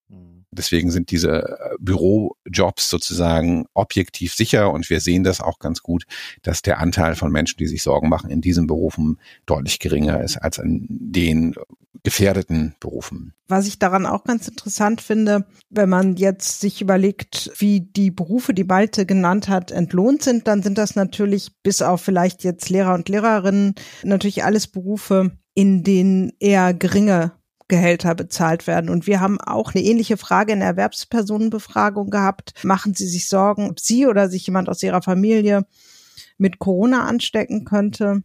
Deswegen 0.51 0.91
sind 0.91 1.11
diese 1.11 1.43
äh, 1.43 1.75
Bürojobs 1.79 2.89
sozusagen 2.89 3.65
objektiv 3.73 4.33
sicher 4.33 4.71
und 4.71 4.89
wir 4.89 4.99
sehen 4.99 5.23
das 5.23 5.41
auch 5.41 5.59
ganz 5.59 5.81
gut, 5.81 6.05
dass 6.41 6.61
der 6.61 6.79
Anteil 6.79 7.15
von 7.15 7.31
Menschen, 7.31 7.57
die 7.57 7.67
sich 7.67 7.83
Sorgen 7.83 8.09
machen, 8.09 8.29
in 8.29 8.41
diesen 8.41 8.67
Berufen 8.67 9.19
deutlich 9.45 9.79
geringer 9.79 10.21
ist 10.21 10.37
als 10.37 10.57
in 10.57 10.85
den 10.89 11.55
gefährdeten 12.03 12.75
Berufen. 12.79 13.33
Was 13.47 13.67
ich 13.67 13.79
daran 13.79 14.05
auch 14.05 14.23
ganz 14.23 14.47
interessant 14.47 15.01
finde, 15.01 15.45
wenn 15.69 15.89
man 15.89 16.15
jetzt 16.15 16.59
sich 16.59 16.81
überlegt, 16.81 17.51
wie 17.57 17.81
die 17.81 18.11
Berufe, 18.11 18.53
die 18.53 18.63
Malte 18.63 19.05
genannt 19.05 19.49
hat, 19.49 19.71
entlohnt 19.71 20.23
sind, 20.23 20.47
dann 20.47 20.63
sind 20.63 20.77
das 20.77 20.95
natürlich 20.95 21.61
bis 21.61 21.81
auf 21.81 22.01
vielleicht 22.01 22.43
jetzt 22.43 22.69
Lehrer 22.69 22.93
und 22.93 23.09
Lehrerinnen 23.09 23.75
natürlich 24.03 24.43
alles 24.43 24.67
Berufe, 24.67 25.31
in 25.53 25.83
denen 25.83 26.31
eher 26.39 26.73
geringe 26.73 27.33
Gehälter 27.71 28.15
bezahlt 28.15 28.67
werden. 28.67 28.89
Und 28.89 29.07
wir 29.07 29.21
haben 29.21 29.39
auch 29.39 29.73
eine 29.73 29.83
ähnliche 29.83 30.17
Frage 30.17 30.51
in 30.51 30.59
der 30.59 30.67
Erwerbspersonenbefragung 30.67 32.09
gehabt. 32.09 32.53
Machen 32.63 32.93
Sie 32.93 33.07
sich 33.07 33.29
Sorgen, 33.29 33.69
ob 33.69 33.79
Sie 33.79 34.05
oder 34.05 34.29
sich 34.29 34.45
jemand 34.45 34.67
aus 34.67 34.83
Ihrer 34.83 35.01
Familie 35.01 35.65
mit 36.37 36.59
Corona 36.59 37.05
anstecken 37.05 37.63
könnte? 37.63 38.23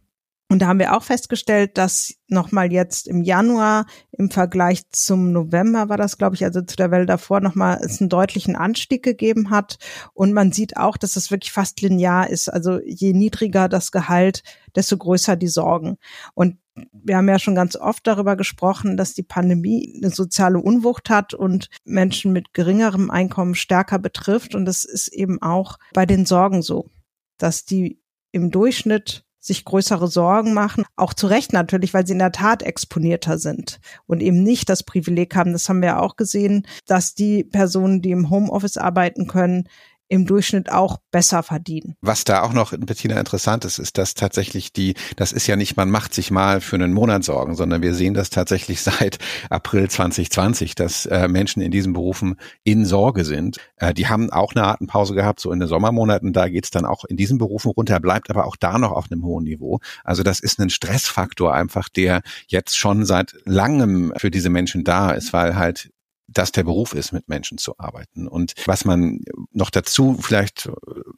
Und 0.49 0.61
da 0.61 0.67
haben 0.67 0.79
wir 0.79 0.95
auch 0.95 1.03
festgestellt, 1.03 1.77
dass 1.77 2.15
nochmal 2.27 2.71
jetzt 2.71 3.07
im 3.07 3.21
Januar 3.21 3.85
im 4.11 4.29
Vergleich 4.31 4.89
zum 4.91 5.31
November 5.31 5.89
war 5.89 5.97
das, 5.97 6.17
glaube 6.17 6.35
ich, 6.35 6.43
also 6.43 6.61
zu 6.61 6.75
der 6.75 6.91
Welle 6.91 7.05
davor 7.05 7.41
nochmal 7.41 7.79
es 7.81 7.99
einen 7.99 8.09
deutlichen 8.09 8.55
Anstieg 8.55 9.03
gegeben 9.03 9.49
hat. 9.49 9.77
Und 10.13 10.33
man 10.33 10.51
sieht 10.51 10.75
auch, 10.77 10.97
dass 10.97 11.15
es 11.15 11.31
wirklich 11.31 11.51
fast 11.51 11.81
linear 11.81 12.29
ist. 12.29 12.49
Also 12.49 12.79
je 12.81 13.13
niedriger 13.13 13.69
das 13.69 13.91
Gehalt, 13.91 14.43
desto 14.75 14.97
größer 14.97 15.35
die 15.37 15.47
Sorgen. 15.47 15.97
Und 16.33 16.57
wir 16.91 17.17
haben 17.17 17.29
ja 17.29 17.39
schon 17.39 17.55
ganz 17.55 17.75
oft 17.75 18.05
darüber 18.05 18.35
gesprochen, 18.35 18.97
dass 18.97 19.13
die 19.13 19.23
Pandemie 19.23 19.95
eine 19.97 20.11
soziale 20.11 20.59
Unwucht 20.59 21.09
hat 21.09 21.33
und 21.33 21.69
Menschen 21.85 22.33
mit 22.33 22.53
geringerem 22.53 23.09
Einkommen 23.09 23.55
stärker 23.55 23.99
betrifft. 23.99 24.55
Und 24.55 24.65
das 24.65 24.83
ist 24.83 25.07
eben 25.09 25.41
auch 25.41 25.77
bei 25.93 26.05
den 26.05 26.25
Sorgen 26.25 26.61
so, 26.61 26.89
dass 27.37 27.65
die 27.65 28.01
im 28.31 28.51
Durchschnitt 28.51 29.23
sich 29.39 29.65
größere 29.65 30.07
Sorgen 30.07 30.53
machen, 30.53 30.83
auch 30.95 31.13
zu 31.13 31.27
Recht 31.27 31.53
natürlich, 31.53 31.93
weil 31.93 32.05
sie 32.05 32.13
in 32.13 32.19
der 32.19 32.31
Tat 32.31 32.63
exponierter 32.63 33.37
sind 33.37 33.79
und 34.05 34.21
eben 34.21 34.43
nicht 34.43 34.69
das 34.69 34.83
Privileg 34.83 35.35
haben, 35.35 35.53
das 35.53 35.69
haben 35.69 35.81
wir 35.81 36.01
auch 36.01 36.17
gesehen, 36.17 36.67
dass 36.85 37.15
die 37.15 37.43
Personen, 37.43 38.01
die 38.01 38.11
im 38.11 38.29
Homeoffice 38.29 38.77
arbeiten 38.77 39.27
können, 39.27 39.69
im 40.09 40.25
Durchschnitt 40.25 40.71
auch 40.71 40.97
besser 41.11 41.43
verdienen. 41.43 41.95
Was 42.01 42.23
da 42.23 42.41
auch 42.41 42.53
noch, 42.53 42.73
Bettina, 42.77 43.19
interessant 43.19 43.65
ist, 43.65 43.79
ist, 43.79 43.97
dass 43.97 44.13
tatsächlich 44.13 44.71
die, 44.71 44.95
das 45.15 45.31
ist 45.31 45.47
ja 45.47 45.55
nicht, 45.55 45.77
man 45.77 45.89
macht 45.89 46.13
sich 46.13 46.31
mal 46.31 46.61
für 46.61 46.75
einen 46.75 46.93
Monat 46.93 47.23
Sorgen, 47.23 47.55
sondern 47.55 47.81
wir 47.81 47.93
sehen 47.93 48.13
das 48.13 48.29
tatsächlich 48.29 48.81
seit 48.87 49.19
April 49.49 49.89
2020, 49.89 50.75
dass 50.75 51.05
äh, 51.05 51.27
Menschen 51.27 51.61
in 51.61 51.71
diesen 51.71 51.93
Berufen 51.93 52.35
in 52.63 52.85
Sorge 52.85 53.25
sind. 53.25 53.57
Äh, 53.77 53.93
die 53.93 54.07
haben 54.07 54.31
auch 54.31 54.53
eine 54.55 54.65
Atempause 54.65 55.13
gehabt, 55.13 55.39
so 55.39 55.51
in 55.51 55.59
den 55.59 55.67
Sommermonaten, 55.67 56.33
da 56.33 56.47
geht's 56.47 56.71
dann 56.71 56.85
auch 56.85 57.03
in 57.05 57.17
diesen 57.17 57.37
Berufen 57.37 57.71
runter, 57.71 57.99
bleibt 57.99 58.29
aber 58.29 58.45
auch 58.45 58.55
da 58.55 58.77
noch 58.77 58.91
auf 58.91 59.11
einem 59.11 59.23
hohen 59.23 59.43
Niveau. 59.43 59.79
Also 60.03 60.23
das 60.23 60.39
ist 60.39 60.59
ein 60.59 60.69
Stressfaktor 60.69 61.53
einfach, 61.53 61.89
der 61.89 62.21
jetzt 62.47 62.77
schon 62.77 63.05
seit 63.05 63.35
langem 63.45 64.13
für 64.17 64.31
diese 64.31 64.49
Menschen 64.49 64.83
da 64.83 65.11
ist, 65.11 65.33
weil 65.33 65.55
halt 65.55 65.89
das 66.27 66.51
der 66.51 66.63
Beruf 66.63 66.93
ist, 66.93 67.13
mit 67.13 67.29
Menschen 67.29 67.57
zu 67.57 67.75
arbeiten. 67.77 68.27
Und 68.27 68.53
was 68.65 68.85
man 68.85 69.21
noch 69.51 69.69
dazu 69.69 70.17
vielleicht 70.19 70.69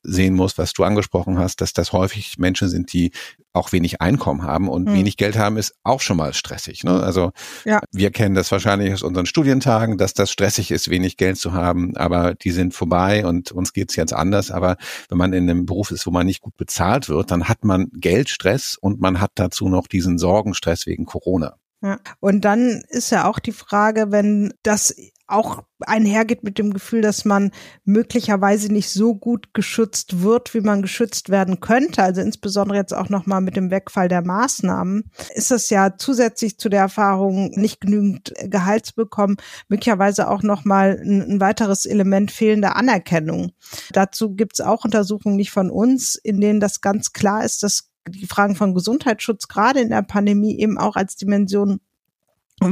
sehen 0.03 0.35
muss, 0.35 0.57
was 0.57 0.73
du 0.73 0.83
angesprochen 0.83 1.39
hast, 1.39 1.61
dass 1.61 1.73
das 1.73 1.93
häufig 1.93 2.37
Menschen 2.37 2.69
sind, 2.69 2.93
die 2.93 3.11
auch 3.51 3.71
wenig 3.71 4.01
Einkommen 4.01 4.43
haben 4.43 4.69
und 4.69 4.87
hm. 4.87 4.93
wenig 4.93 5.17
Geld 5.17 5.37
haben, 5.37 5.57
ist 5.57 5.73
auch 5.83 6.01
schon 6.01 6.17
mal 6.17 6.33
stressig. 6.33 6.83
Ne? 6.83 7.01
Also 7.01 7.31
ja. 7.65 7.81
wir 7.91 8.11
kennen 8.11 8.35
das 8.35 8.51
wahrscheinlich 8.51 8.93
aus 8.93 9.01
unseren 9.01 9.25
Studientagen, 9.25 9.97
dass 9.97 10.13
das 10.13 10.31
stressig 10.31 10.69
ist, 10.69 10.89
wenig 10.89 11.17
Geld 11.17 11.37
zu 11.37 11.53
haben, 11.53 11.97
aber 11.97 12.35
die 12.35 12.51
sind 12.51 12.73
vorbei 12.73 13.25
und 13.25 13.51
uns 13.51 13.73
geht's 13.73 13.95
jetzt 13.95 14.13
anders. 14.13 14.51
Aber 14.51 14.77
wenn 15.09 15.17
man 15.17 15.33
in 15.33 15.49
einem 15.49 15.65
Beruf 15.65 15.89
ist, 15.91 16.05
wo 16.05 16.11
man 16.11 16.27
nicht 16.27 16.41
gut 16.41 16.55
bezahlt 16.57 17.09
wird, 17.09 17.31
dann 17.31 17.49
hat 17.49 17.65
man 17.65 17.89
Geldstress 17.93 18.77
und 18.79 19.01
man 19.01 19.19
hat 19.19 19.31
dazu 19.35 19.67
noch 19.69 19.87
diesen 19.87 20.19
Sorgenstress 20.19 20.85
wegen 20.85 21.05
Corona. 21.05 21.57
Ja. 21.81 21.99
Und 22.19 22.43
dann 22.43 22.83
ist 22.89 23.09
ja 23.09 23.25
auch 23.25 23.39
die 23.39 23.53
Frage, 23.53 24.11
wenn 24.11 24.53
das 24.63 24.93
auch 25.29 25.63
einhergeht 25.81 26.43
mit 26.43 26.57
dem 26.57 26.73
Gefühl, 26.73 27.01
dass 27.01 27.23
man 27.23 27.51
möglicherweise 27.85 28.71
nicht 28.73 28.89
so 28.89 29.15
gut 29.15 29.53
geschützt 29.53 30.21
wird, 30.21 30.53
wie 30.53 30.61
man 30.61 30.81
geschützt 30.81 31.29
werden 31.29 31.59
könnte, 31.61 32.03
also 32.03 32.19
insbesondere 32.19 32.77
jetzt 32.77 32.93
auch 32.93 33.09
nochmal 33.09 33.39
mit 33.39 33.55
dem 33.55 33.71
Wegfall 33.71 34.07
der 34.07 34.23
Maßnahmen, 34.23 35.09
ist 35.35 35.51
das 35.51 35.69
ja 35.69 35.95
zusätzlich 35.97 36.57
zu 36.57 36.67
der 36.67 36.81
Erfahrung, 36.81 37.51
nicht 37.51 37.79
genügend 37.79 38.33
Gehalt 38.43 38.87
zu 38.87 38.95
bekommen, 38.95 39.37
möglicherweise 39.69 40.29
auch 40.29 40.43
nochmal 40.43 40.99
ein, 41.01 41.21
ein 41.21 41.39
weiteres 41.39 41.85
Element 41.85 42.31
fehlender 42.31 42.75
Anerkennung. 42.75 43.51
Dazu 43.93 44.35
gibt's 44.35 44.61
auch 44.61 44.83
Untersuchungen 44.83 45.37
nicht 45.37 45.51
von 45.51 45.69
uns, 45.69 46.15
in 46.15 46.41
denen 46.41 46.59
das 46.59 46.81
ganz 46.81 47.13
klar 47.13 47.45
ist, 47.45 47.63
dass 47.63 47.88
die 48.07 48.27
Fragen 48.27 48.55
von 48.55 48.73
Gesundheitsschutz 48.73 49.47
gerade 49.47 49.81
in 49.81 49.89
der 49.89 50.01
Pandemie 50.01 50.57
eben 50.59 50.77
auch 50.77 50.95
als 50.95 51.15
Dimension 51.15 51.81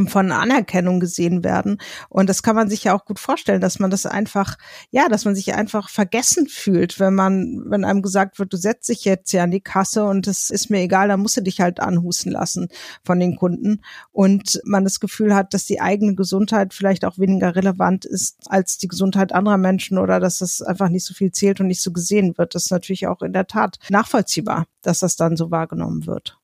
von 0.07 0.31
Anerkennung 0.31 0.99
gesehen 0.99 1.43
werden. 1.43 1.79
Und 2.09 2.29
das 2.29 2.43
kann 2.43 2.55
man 2.55 2.69
sich 2.69 2.83
ja 2.83 2.95
auch 2.95 3.05
gut 3.05 3.19
vorstellen, 3.19 3.61
dass 3.61 3.79
man 3.79 3.89
das 3.89 4.05
einfach, 4.05 4.57
ja, 4.91 5.07
dass 5.07 5.25
man 5.25 5.35
sich 5.35 5.53
einfach 5.53 5.89
vergessen 5.89 6.47
fühlt, 6.47 6.99
wenn 6.99 7.15
man, 7.15 7.63
wenn 7.67 7.85
einem 7.85 8.01
gesagt 8.01 8.39
wird, 8.39 8.53
du 8.53 8.57
setzt 8.57 8.89
dich 8.89 9.05
jetzt 9.05 9.31
ja 9.31 9.43
an 9.43 9.51
die 9.51 9.61
Kasse 9.61 10.03
und 10.03 10.27
es 10.27 10.49
ist 10.49 10.69
mir 10.69 10.79
egal, 10.79 11.07
dann 11.07 11.21
musst 11.21 11.37
du 11.37 11.41
dich 11.41 11.61
halt 11.61 11.79
anhusten 11.79 12.31
lassen 12.31 12.67
von 13.03 13.19
den 13.19 13.35
Kunden. 13.35 13.81
Und 14.11 14.61
man 14.65 14.83
das 14.83 14.99
Gefühl 14.99 15.33
hat, 15.33 15.53
dass 15.53 15.65
die 15.65 15.81
eigene 15.81 16.15
Gesundheit 16.15 16.73
vielleicht 16.73 17.05
auch 17.05 17.17
weniger 17.17 17.55
relevant 17.55 18.05
ist 18.05 18.37
als 18.47 18.77
die 18.77 18.87
Gesundheit 18.87 19.31
anderer 19.33 19.57
Menschen 19.57 19.97
oder 19.97 20.19
dass 20.19 20.39
das 20.39 20.61
einfach 20.61 20.89
nicht 20.89 21.05
so 21.05 21.13
viel 21.13 21.31
zählt 21.31 21.59
und 21.59 21.67
nicht 21.67 21.81
so 21.81 21.91
gesehen 21.91 22.37
wird. 22.37 22.55
Das 22.55 22.65
ist 22.65 22.71
natürlich 22.71 23.07
auch 23.07 23.21
in 23.21 23.33
der 23.33 23.47
Tat 23.47 23.79
nachvollziehbar, 23.89 24.65
dass 24.81 24.99
das 24.99 25.15
dann 25.15 25.37
so 25.37 25.51
wahrgenommen 25.51 26.05
wird 26.05 26.36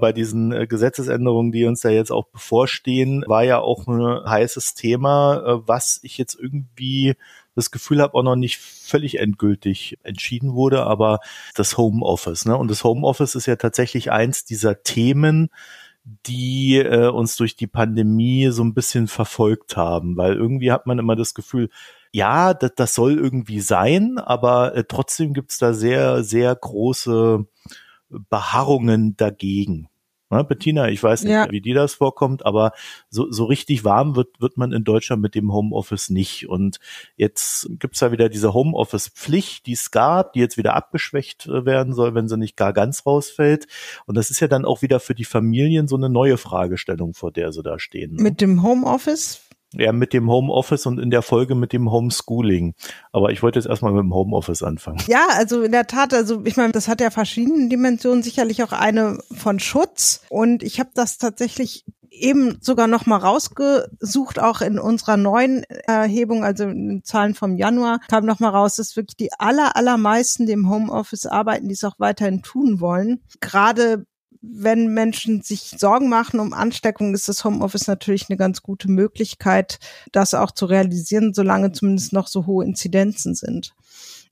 bei 0.00 0.12
diesen 0.12 0.52
äh, 0.52 0.66
Gesetzesänderungen, 0.66 1.52
die 1.52 1.66
uns 1.66 1.80
da 1.80 1.90
jetzt 1.90 2.10
auch 2.10 2.26
bevorstehen, 2.26 3.24
war 3.26 3.44
ja 3.44 3.60
auch 3.60 3.86
ein 3.86 4.24
heißes 4.28 4.74
Thema, 4.74 5.42
äh, 5.44 5.68
was 5.68 6.00
ich 6.02 6.18
jetzt 6.18 6.34
irgendwie 6.34 7.14
das 7.54 7.70
Gefühl 7.70 8.00
habe, 8.00 8.14
auch 8.14 8.22
noch 8.22 8.36
nicht 8.36 8.58
völlig 8.58 9.18
endgültig 9.18 9.98
entschieden 10.02 10.54
wurde, 10.54 10.84
aber 10.84 11.20
das 11.54 11.76
Homeoffice. 11.76 12.46
Ne? 12.46 12.56
Und 12.56 12.70
das 12.70 12.84
Homeoffice 12.84 13.34
ist 13.34 13.46
ja 13.46 13.56
tatsächlich 13.56 14.10
eins 14.10 14.44
dieser 14.44 14.82
Themen, 14.82 15.50
die 16.26 16.78
äh, 16.78 17.08
uns 17.08 17.36
durch 17.36 17.56
die 17.56 17.66
Pandemie 17.66 18.48
so 18.50 18.62
ein 18.64 18.74
bisschen 18.74 19.06
verfolgt 19.06 19.76
haben, 19.76 20.16
weil 20.16 20.34
irgendwie 20.34 20.72
hat 20.72 20.86
man 20.86 20.98
immer 20.98 21.16
das 21.16 21.34
Gefühl, 21.34 21.68
ja, 22.12 22.54
das, 22.54 22.72
das 22.74 22.94
soll 22.94 23.18
irgendwie 23.18 23.60
sein, 23.60 24.18
aber 24.18 24.74
äh, 24.74 24.84
trotzdem 24.84 25.34
gibt's 25.34 25.58
da 25.58 25.72
sehr, 25.74 26.24
sehr 26.24 26.54
große 26.54 27.46
Beharrungen 28.08 29.16
dagegen. 29.16 29.88
Ne, 30.30 30.44
Bettina, 30.44 30.88
ich 30.88 31.02
weiß 31.02 31.24
nicht, 31.24 31.32
ja. 31.32 31.50
wie 31.50 31.60
dir 31.60 31.74
das 31.74 31.94
vorkommt, 31.94 32.46
aber 32.46 32.72
so, 33.08 33.30
so 33.32 33.44
richtig 33.44 33.84
warm 33.84 34.14
wird, 34.14 34.40
wird 34.40 34.56
man 34.56 34.72
in 34.72 34.84
Deutschland 34.84 35.20
mit 35.20 35.34
dem 35.34 35.52
Homeoffice 35.52 36.08
nicht. 36.08 36.48
Und 36.48 36.78
jetzt 37.16 37.68
gibt's 37.80 37.98
da 37.98 38.12
wieder 38.12 38.28
diese 38.28 38.54
Homeoffice-Pflicht, 38.54 39.66
die 39.66 39.72
es 39.72 39.90
gab, 39.90 40.32
die 40.32 40.40
jetzt 40.40 40.56
wieder 40.56 40.74
abgeschwächt 40.74 41.46
äh, 41.46 41.66
werden 41.66 41.94
soll, 41.94 42.14
wenn 42.14 42.28
sie 42.28 42.36
nicht 42.36 42.56
gar 42.56 42.72
ganz 42.72 43.04
rausfällt. 43.04 43.66
Und 44.06 44.16
das 44.16 44.30
ist 44.30 44.38
ja 44.38 44.46
dann 44.46 44.64
auch 44.64 44.82
wieder 44.82 45.00
für 45.00 45.16
die 45.16 45.24
Familien 45.24 45.88
so 45.88 45.96
eine 45.96 46.08
neue 46.08 46.36
Fragestellung, 46.36 47.12
vor 47.12 47.32
der 47.32 47.50
sie 47.50 47.64
da 47.64 47.80
stehen. 47.80 48.14
Ne? 48.14 48.22
Mit 48.22 48.40
dem 48.40 48.62
Homeoffice 48.62 49.42
ja, 49.72 49.92
mit 49.92 50.12
dem 50.12 50.28
Homeoffice 50.30 50.86
und 50.86 50.98
in 50.98 51.10
der 51.10 51.22
Folge 51.22 51.54
mit 51.54 51.72
dem 51.72 51.90
Homeschooling. 51.90 52.74
Aber 53.12 53.30
ich 53.30 53.42
wollte 53.42 53.58
jetzt 53.58 53.66
erstmal 53.66 53.92
mit 53.92 54.02
dem 54.02 54.14
Homeoffice 54.14 54.62
anfangen. 54.62 54.98
Ja, 55.06 55.26
also 55.30 55.62
in 55.62 55.72
der 55.72 55.86
Tat, 55.86 56.12
also 56.12 56.42
ich 56.44 56.56
meine, 56.56 56.72
das 56.72 56.88
hat 56.88 57.00
ja 57.00 57.10
verschiedene 57.10 57.68
Dimensionen, 57.68 58.22
sicherlich 58.22 58.62
auch 58.62 58.72
eine 58.72 59.18
von 59.32 59.60
Schutz. 59.60 60.22
Und 60.28 60.62
ich 60.62 60.80
habe 60.80 60.90
das 60.94 61.18
tatsächlich 61.18 61.84
eben 62.10 62.58
sogar 62.60 62.86
noch 62.86 63.06
mal 63.06 63.16
rausgesucht, 63.16 64.40
auch 64.40 64.60
in 64.60 64.78
unserer 64.78 65.16
neuen 65.16 65.62
Erhebung, 65.86 66.44
also 66.44 66.64
in 66.64 67.02
Zahlen 67.04 67.34
vom 67.34 67.56
Januar, 67.56 68.00
kam 68.08 68.26
noch 68.26 68.40
mal 68.40 68.50
raus, 68.50 68.76
dass 68.76 68.96
wirklich 68.96 69.16
die 69.16 69.32
aller, 69.38 69.76
allermeisten, 69.76 70.46
die 70.46 70.52
im 70.52 70.68
Homeoffice 70.68 71.26
arbeiten, 71.26 71.68
die 71.68 71.74
es 71.74 71.84
auch 71.84 71.94
weiterhin 71.98 72.42
tun 72.42 72.80
wollen, 72.80 73.22
gerade 73.40 74.06
wenn 74.42 74.94
Menschen 74.94 75.42
sich 75.42 75.74
Sorgen 75.76 76.08
machen 76.08 76.40
um 76.40 76.52
Ansteckung, 76.52 77.14
ist 77.14 77.28
das 77.28 77.44
Homeoffice 77.44 77.86
natürlich 77.86 78.26
eine 78.28 78.38
ganz 78.38 78.62
gute 78.62 78.90
Möglichkeit, 78.90 79.78
das 80.12 80.34
auch 80.34 80.50
zu 80.50 80.66
realisieren, 80.66 81.34
solange 81.34 81.72
zumindest 81.72 82.12
noch 82.12 82.26
so 82.26 82.46
hohe 82.46 82.64
Inzidenzen 82.64 83.34
sind. 83.34 83.74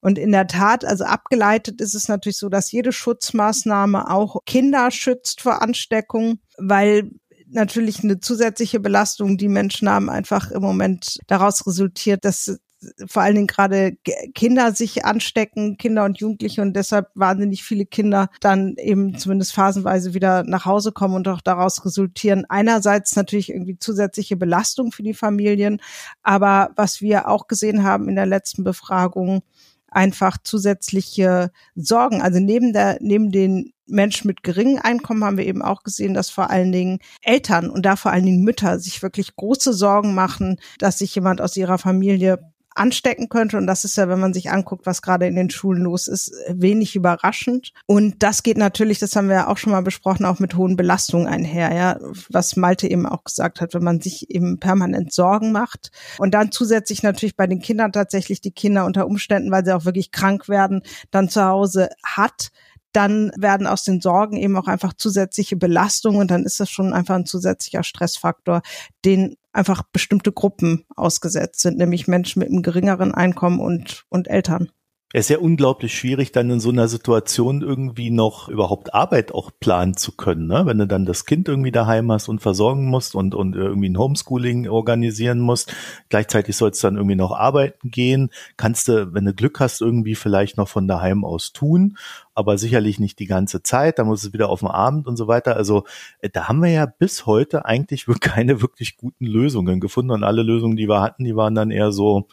Und 0.00 0.18
in 0.18 0.32
der 0.32 0.46
Tat, 0.46 0.84
also 0.84 1.04
abgeleitet 1.04 1.80
ist 1.80 1.94
es 1.94 2.08
natürlich 2.08 2.38
so, 2.38 2.48
dass 2.48 2.72
jede 2.72 2.92
Schutzmaßnahme 2.92 4.10
auch 4.10 4.44
Kinder 4.46 4.90
schützt 4.90 5.40
vor 5.40 5.60
Ansteckung, 5.60 6.38
weil 6.56 7.10
natürlich 7.50 8.04
eine 8.04 8.20
zusätzliche 8.20 8.78
Belastung, 8.80 9.38
die 9.38 9.48
Menschen 9.48 9.88
haben, 9.88 10.08
einfach 10.08 10.50
im 10.50 10.62
Moment 10.62 11.18
daraus 11.26 11.66
resultiert, 11.66 12.24
dass 12.24 12.58
vor 13.06 13.22
allen 13.22 13.34
Dingen 13.34 13.46
gerade 13.46 13.96
Kinder 14.34 14.72
sich 14.72 15.04
anstecken, 15.04 15.76
Kinder 15.78 16.04
und 16.04 16.18
Jugendliche 16.18 16.62
und 16.62 16.74
deshalb 16.74 17.08
wahnsinnig 17.14 17.64
viele 17.64 17.86
Kinder 17.86 18.28
dann 18.40 18.74
eben 18.76 19.18
zumindest 19.18 19.52
phasenweise 19.52 20.14
wieder 20.14 20.44
nach 20.44 20.64
Hause 20.64 20.92
kommen 20.92 21.14
und 21.14 21.28
auch 21.28 21.40
daraus 21.40 21.84
resultieren. 21.84 22.44
Einerseits 22.48 23.16
natürlich 23.16 23.50
irgendwie 23.50 23.78
zusätzliche 23.78 24.36
Belastung 24.36 24.92
für 24.92 25.02
die 25.02 25.14
Familien, 25.14 25.80
aber 26.22 26.70
was 26.76 27.00
wir 27.00 27.28
auch 27.28 27.48
gesehen 27.48 27.82
haben 27.82 28.08
in 28.08 28.16
der 28.16 28.26
letzten 28.26 28.64
Befragung, 28.64 29.42
einfach 29.90 30.36
zusätzliche 30.42 31.50
Sorgen. 31.74 32.22
Also 32.22 32.40
neben 32.40 32.72
der, 32.72 32.98
neben 33.00 33.32
den 33.32 33.72
Menschen 33.86 34.26
mit 34.26 34.42
geringem 34.42 34.80
Einkommen 34.82 35.24
haben 35.24 35.38
wir 35.38 35.46
eben 35.46 35.62
auch 35.62 35.82
gesehen, 35.82 36.14
dass 36.14 36.30
vor 36.30 36.50
allen 36.50 36.72
Dingen 36.72 36.98
Eltern 37.22 37.70
und 37.70 37.86
da 37.86 37.96
vor 37.96 38.12
allen 38.12 38.26
Dingen 38.26 38.44
Mütter 38.44 38.78
sich 38.78 39.02
wirklich 39.02 39.34
große 39.34 39.72
Sorgen 39.72 40.14
machen, 40.14 40.60
dass 40.78 40.98
sich 40.98 41.14
jemand 41.14 41.40
aus 41.40 41.56
ihrer 41.56 41.78
Familie 41.78 42.38
anstecken 42.78 43.28
könnte. 43.28 43.56
Und 43.56 43.66
das 43.66 43.84
ist 43.84 43.96
ja, 43.96 44.08
wenn 44.08 44.20
man 44.20 44.34
sich 44.34 44.50
anguckt, 44.50 44.86
was 44.86 45.02
gerade 45.02 45.26
in 45.26 45.34
den 45.34 45.50
Schulen 45.50 45.82
los 45.82 46.08
ist, 46.08 46.32
wenig 46.48 46.96
überraschend. 46.96 47.72
Und 47.86 48.22
das 48.22 48.42
geht 48.42 48.58
natürlich, 48.58 48.98
das 48.98 49.16
haben 49.16 49.28
wir 49.28 49.36
ja 49.36 49.48
auch 49.48 49.58
schon 49.58 49.72
mal 49.72 49.82
besprochen, 49.82 50.24
auch 50.24 50.38
mit 50.38 50.56
hohen 50.56 50.76
Belastungen 50.76 51.26
einher, 51.26 51.74
ja, 51.74 51.98
was 52.30 52.56
Malte 52.56 52.88
eben 52.88 53.06
auch 53.06 53.24
gesagt 53.24 53.60
hat, 53.60 53.74
wenn 53.74 53.84
man 53.84 54.00
sich 54.00 54.30
eben 54.30 54.58
permanent 54.58 55.12
Sorgen 55.12 55.52
macht. 55.52 55.90
Und 56.18 56.34
dann 56.34 56.52
zusätzlich 56.52 57.02
natürlich 57.02 57.36
bei 57.36 57.46
den 57.46 57.60
Kindern 57.60 57.92
tatsächlich 57.92 58.40
die 58.40 58.52
Kinder 58.52 58.84
unter 58.84 59.06
Umständen, 59.06 59.50
weil 59.50 59.64
sie 59.64 59.74
auch 59.74 59.84
wirklich 59.84 60.10
krank 60.10 60.48
werden, 60.48 60.82
dann 61.10 61.28
zu 61.28 61.44
Hause 61.44 61.90
hat 62.04 62.50
dann 62.92 63.30
werden 63.36 63.66
aus 63.66 63.84
den 63.84 64.00
Sorgen 64.00 64.36
eben 64.36 64.56
auch 64.56 64.66
einfach 64.66 64.94
zusätzliche 64.94 65.56
Belastungen 65.56 66.20
und 66.20 66.30
dann 66.30 66.44
ist 66.44 66.58
das 66.58 66.70
schon 66.70 66.92
einfach 66.92 67.14
ein 67.16 67.26
zusätzlicher 67.26 67.82
Stressfaktor, 67.82 68.62
den 69.04 69.36
einfach 69.52 69.82
bestimmte 69.92 70.32
Gruppen 70.32 70.84
ausgesetzt 70.94 71.60
sind, 71.60 71.78
nämlich 71.78 72.08
Menschen 72.08 72.40
mit 72.40 72.48
einem 72.48 72.62
geringeren 72.62 73.14
Einkommen 73.14 73.60
und, 73.60 74.04
und 74.08 74.28
Eltern. 74.28 74.70
Es 75.14 75.24
ist 75.24 75.30
ja 75.30 75.38
unglaublich 75.38 75.96
schwierig, 75.96 76.32
dann 76.32 76.50
in 76.50 76.60
so 76.60 76.68
einer 76.68 76.86
Situation 76.86 77.62
irgendwie 77.62 78.10
noch 78.10 78.50
überhaupt 78.50 78.92
Arbeit 78.92 79.32
auch 79.32 79.50
planen 79.58 79.96
zu 79.96 80.12
können, 80.12 80.46
ne? 80.46 80.66
Wenn 80.66 80.76
du 80.76 80.86
dann 80.86 81.06
das 81.06 81.24
Kind 81.24 81.48
irgendwie 81.48 81.70
daheim 81.70 82.12
hast 82.12 82.28
und 82.28 82.42
versorgen 82.42 82.84
musst 82.84 83.14
und, 83.14 83.34
und 83.34 83.56
irgendwie 83.56 83.88
ein 83.88 83.96
Homeschooling 83.96 84.68
organisieren 84.68 85.40
musst. 85.40 85.74
Gleichzeitig 86.10 86.58
soll 86.58 86.70
es 86.70 86.80
dann 86.80 86.96
irgendwie 86.96 87.16
noch 87.16 87.32
arbeiten 87.32 87.90
gehen. 87.90 88.28
Kannst 88.58 88.88
du, 88.88 89.14
wenn 89.14 89.24
du 89.24 89.32
Glück 89.32 89.60
hast, 89.60 89.80
irgendwie 89.80 90.14
vielleicht 90.14 90.58
noch 90.58 90.68
von 90.68 90.86
daheim 90.86 91.24
aus 91.24 91.54
tun, 91.54 91.96
aber 92.34 92.58
sicherlich 92.58 93.00
nicht 93.00 93.18
die 93.18 93.26
ganze 93.26 93.62
Zeit. 93.62 93.98
Da 93.98 94.04
muss 94.04 94.24
es 94.24 94.34
wieder 94.34 94.50
auf 94.50 94.60
den 94.60 94.68
Abend 94.68 95.06
und 95.06 95.16
so 95.16 95.26
weiter. 95.26 95.56
Also 95.56 95.84
äh, 96.20 96.28
da 96.28 96.48
haben 96.48 96.60
wir 96.60 96.70
ja 96.70 96.84
bis 96.84 97.24
heute 97.24 97.64
eigentlich 97.64 98.04
keine 98.20 98.60
wirklich 98.60 98.98
guten 98.98 99.24
Lösungen 99.24 99.80
gefunden 99.80 100.10
und 100.10 100.22
alle 100.22 100.42
Lösungen, 100.42 100.76
die 100.76 100.86
wir 100.86 101.00
hatten, 101.00 101.24
die 101.24 101.34
waren 101.34 101.54
dann 101.54 101.70
eher 101.70 101.92
so, 101.92 102.28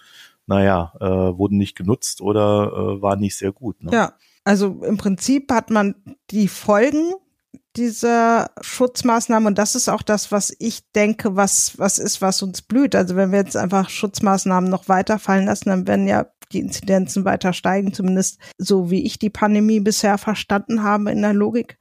naja, 0.48 0.94
äh, 1.00 1.06
wurden 1.06 1.58
nicht 1.58 1.76
genutzt 1.76 2.22
oder 2.22 2.72
äh, 2.72 3.02
waren 3.02 3.20
nicht 3.20 3.38
sehr 3.38 3.52
gut. 3.52 3.82
Ne? 3.84 3.92
Ja, 3.92 4.14
also 4.44 4.84
im 4.84 4.98
Prinzip 4.98 5.52
hat 5.52 5.70
man 5.70 5.96
die 6.32 6.48
Folgen 6.48 7.14
dieser 7.76 8.52
Schutzmaßnahmen 8.62 9.48
und 9.48 9.58
das 9.58 9.76
ist 9.76 9.90
auch 9.90 10.02
das, 10.02 10.32
was 10.32 10.56
ich 10.60 10.90
denke, 10.94 11.36
was 11.36 11.78
was 11.78 12.00
ist, 12.00 12.22
was 12.22 12.42
uns 12.42 12.62
blüht. 12.62 12.96
Also 12.96 13.16
wenn 13.16 13.32
wir 13.32 13.40
jetzt 13.40 13.58
einfach 13.58 13.90
Schutzmaßnahmen 13.90 14.70
noch 14.70 14.88
weiter 14.88 15.20
fallen 15.20 15.46
lassen, 15.46 15.70
dann 15.70 15.88
werden 15.88 16.08
ja 16.08 16.28
die 16.52 16.60
Inzidenzen 16.60 17.26
weiter 17.26 17.54
steigen, 17.54 17.94
zumindest 17.94 18.40
so 18.58 18.92
wie 18.92 19.04
ich 19.04 19.20
die 19.20 19.30
Pandemie 19.30 19.80
bisher 19.80 20.18
verstanden 20.18 20.84
habe 20.84 21.12
in 21.12 21.22
der 21.22 21.34
Logik. 21.34 21.78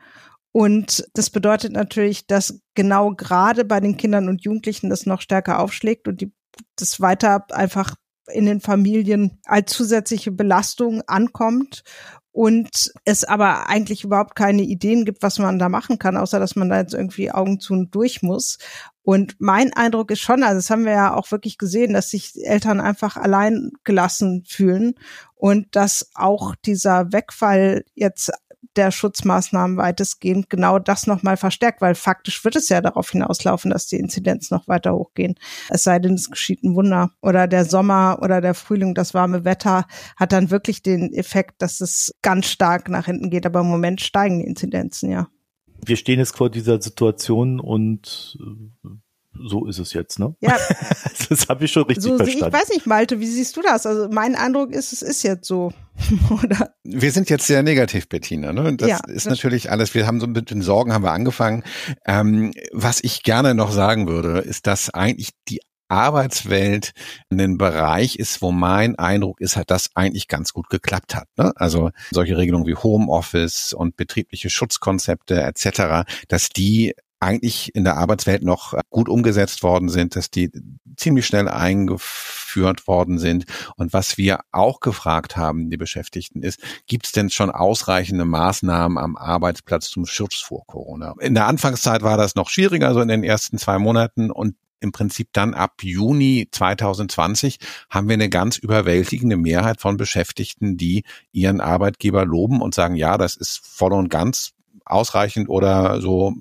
Und 0.53 1.07
das 1.15 1.31
bedeutet 1.31 1.73
natürlich, 1.73 2.27
dass 2.27 2.61
genau 2.75 3.11
gerade 3.11 3.65
bei 3.65 3.81
den 3.81 3.97
Kindern 3.97 4.29
und 4.29 4.43
Jugendlichen 4.43 4.89
das 4.89 5.05
noch 5.05 5.21
stärker 5.21 5.59
aufschlägt 5.59 6.09
und 6.09 6.21
die 6.21 6.33
das 6.77 7.01
weiter 7.01 7.47
einfach 7.51 7.97
in 8.33 8.47
den 8.47 8.61
Familien 8.61 9.39
als 9.45 9.73
zusätzliche 9.73 10.33
Belastung 10.33 11.03
ankommt 11.07 11.85
und 12.35 12.93
es 13.05 13.23
aber 13.23 13.69
eigentlich 13.69 14.03
überhaupt 14.03 14.35
keine 14.35 14.63
Ideen 14.63 15.05
gibt, 15.05 15.23
was 15.23 15.39
man 15.39 15.61
da 15.61 15.69
machen 15.69 16.01
kann, 16.01 16.17
außer 16.17 16.41
dass 16.41 16.57
man 16.57 16.69
da 16.69 16.81
jetzt 16.81 16.93
irgendwie 16.93 17.31
Augen 17.31 17.61
zu 17.61 17.75
und 17.75 17.95
durch 17.95 18.23
muss. 18.23 18.59
Und 19.03 19.37
mein 19.39 19.73
Eindruck 19.73 20.11
ist 20.11 20.21
schon, 20.21 20.43
also 20.43 20.57
das 20.57 20.69
haben 20.69 20.85
wir 20.85 20.93
ja 20.93 21.15
auch 21.15 21.31
wirklich 21.31 21.59
gesehen, 21.59 21.93
dass 21.93 22.11
sich 22.11 22.33
Eltern 22.43 22.81
einfach 22.81 23.17
allein 23.17 23.71
gelassen 23.85 24.43
fühlen 24.49 24.95
und 25.37 25.77
dass 25.77 26.11
auch 26.15 26.57
dieser 26.57 27.13
Wegfall 27.13 27.85
jetzt 27.95 28.33
der 28.77 28.91
Schutzmaßnahmen 28.91 29.77
weitestgehend 29.77 30.51
genau 30.51 30.79
das 30.79 31.07
nochmal 31.07 31.37
verstärkt, 31.37 31.81
weil 31.81 31.95
faktisch 31.95 32.45
wird 32.45 32.57
es 32.57 32.69
ja 32.69 32.81
darauf 32.81 33.11
hinauslaufen, 33.11 33.71
dass 33.71 33.87
die 33.87 33.97
Inzidenz 33.97 34.51
noch 34.51 34.69
weiter 34.69 34.95
hochgehen. 34.95 35.35
Es 35.71 35.83
sei 35.83 35.99
denn, 35.99 36.15
es 36.15 36.31
geschieht 36.31 36.63
ein 36.63 36.75
Wunder. 36.75 37.11
Oder 37.23 37.47
der 37.47 37.65
Sommer 37.65 38.19
oder 38.23 38.41
der 38.41 38.55
Frühling, 38.55 38.95
das 38.95 39.15
warme 39.15 39.45
Wetter 39.45 39.87
hat 40.17 40.33
dann 40.33 40.51
wirklich 40.51 40.83
den 40.83 41.13
Effekt, 41.13 41.63
dass 41.63 41.81
es 41.81 42.13
ganz 42.23 42.47
stark 42.47 42.89
nach 42.89 43.07
hinten 43.07 43.31
geht. 43.31 43.47
Aber 43.47 43.61
im 43.61 43.69
Moment 43.69 44.01
steigen 44.01 44.41
die 44.41 44.47
Inzidenzen, 44.47 45.11
ja. 45.11 45.29
Wir 45.87 45.97
stehen 45.97 46.19
jetzt 46.19 46.37
vor 46.37 46.51
dieser 46.51 46.81
Situation 46.81 47.61
und 47.61 48.39
äh, 48.41 48.89
so 49.47 49.67
ist 49.67 49.79
es 49.79 49.93
jetzt, 49.93 50.19
ne? 50.19 50.35
Ja. 50.41 50.57
das 51.29 51.49
habe 51.49 51.65
ich 51.65 51.73
schon 51.73 51.85
richtig 51.85 52.05
so, 52.05 52.17
verstanden. 52.17 52.47
Ich 52.47 52.53
weiß 52.53 52.69
nicht, 52.71 52.87
Malte, 52.87 53.21
wie 53.21 53.27
siehst 53.27 53.57
du 53.57 53.63
das? 53.63 53.87
Also 53.87 54.09
mein 54.11 54.35
Eindruck 54.35 54.73
ist, 54.73 54.93
es 54.93 55.03
ist 55.03 55.23
jetzt 55.23 55.47
so. 55.47 55.73
Oder? 56.31 56.75
Wir 56.83 57.13
sind 57.13 57.31
jetzt 57.31 57.47
sehr 57.47 57.63
negativ, 57.63 58.09
Bettina. 58.09 58.53
Ne? 58.53 58.77
Das 58.77 58.89
ja, 58.89 58.97
ist 59.07 59.27
das 59.27 59.27
natürlich 59.27 59.71
alles, 59.71 59.95
wir 59.95 60.07
haben 60.07 60.21
so 60.21 60.27
mit 60.27 60.51
den 60.51 60.63
Sorgen 60.63 60.93
haben 60.93 61.05
wir 61.05 61.13
angefangen. 61.13 61.63
Ähm, 62.07 62.53
was 62.73 63.03
ich 63.03 63.23
gerne 63.23 63.55
noch 63.55 63.71
sagen 63.71 64.09
würde, 64.09 64.39
ist, 64.39 64.67
dass 64.67 64.91
eigentlich 64.91 65.31
die 65.49 65.61
Arbeitswelt 65.89 66.93
ein 67.31 67.59
Bereich 67.59 68.17
ist, 68.17 68.43
wo 68.43 68.53
mein 68.53 68.99
Eindruck 68.99 69.41
ist, 69.41 69.57
hat 69.57 69.71
das 69.71 69.91
eigentlich 69.95 70.29
ganz 70.29 70.53
gut 70.53 70.69
geklappt 70.69 71.15
hat. 71.15 71.29
Ne? 71.37 71.53
Also 71.57 71.91
solche 72.11 72.37
Regelungen 72.37 72.67
wie 72.67 72.75
Homeoffice 72.75 73.73
und 73.73 73.97
betriebliche 73.97 74.51
Schutzkonzepte 74.51 75.43
etc., 75.43 76.09
dass 76.29 76.49
die 76.49 76.95
eigentlich 77.25 77.75
in 77.75 77.85
der 77.85 77.97
Arbeitswelt 77.97 78.43
noch 78.43 78.75
gut 78.91 79.09
umgesetzt 79.09 79.63
worden 79.63 79.89
sind, 79.89 80.15
dass 80.15 80.31
die 80.31 80.51
ziemlich 80.97 81.27
schnell 81.27 81.49
eingeführt 81.49 82.87
worden 82.87 83.19
sind. 83.19 83.47
Und 83.77 83.93
was 83.93 84.19
wir 84.19 84.41
auch 84.53 84.81
gefragt 84.81 85.37
haben, 85.37 85.71
die 85.71 85.77
Beschäftigten, 85.77 86.43
ist, 86.43 86.61
gibt 86.87 87.07
es 87.07 87.13
denn 87.13 87.31
schon 87.31 87.51
ausreichende 87.51 88.25
Maßnahmen 88.25 88.99
am 88.99 89.17
Arbeitsplatz 89.17 89.89
zum 89.89 90.07
Schutz 90.07 90.37
vor 90.37 90.67
Corona? 90.67 91.15
In 91.21 91.35
der 91.35 91.47
Anfangszeit 91.47 92.03
war 92.03 92.17
das 92.17 92.35
noch 92.35 92.51
schwieriger, 92.51 92.93
so 92.95 93.01
in 93.01 93.09
den 93.09 93.25
ersten 93.25 93.59
zwei 93.59 93.79
Monaten. 93.79 94.31
Und 94.31 94.57
im 94.81 94.93
Prinzip 94.93 95.31
dann 95.33 95.55
ab 95.55 95.83
Juni 95.83 96.49
2020 96.53 97.59
haben 97.89 98.09
wir 98.09 98.15
eine 98.15 98.29
ganz 98.29 98.59
überwältigende 98.59 99.39
Mehrheit 99.39 99.81
von 99.81 99.97
Beschäftigten, 99.97 100.77
die 100.77 101.05
ihren 101.33 101.63
Arbeitgeber 101.63 102.27
loben 102.27 102.61
und 102.61 102.75
sagen, 102.75 102.95
ja, 102.95 103.17
das 103.17 103.35
ist 103.35 103.61
voll 103.65 103.95
und 103.95 104.11
ganz 104.11 104.53
ausreichend 104.85 105.49
oder 105.49 106.03
so 106.03 106.35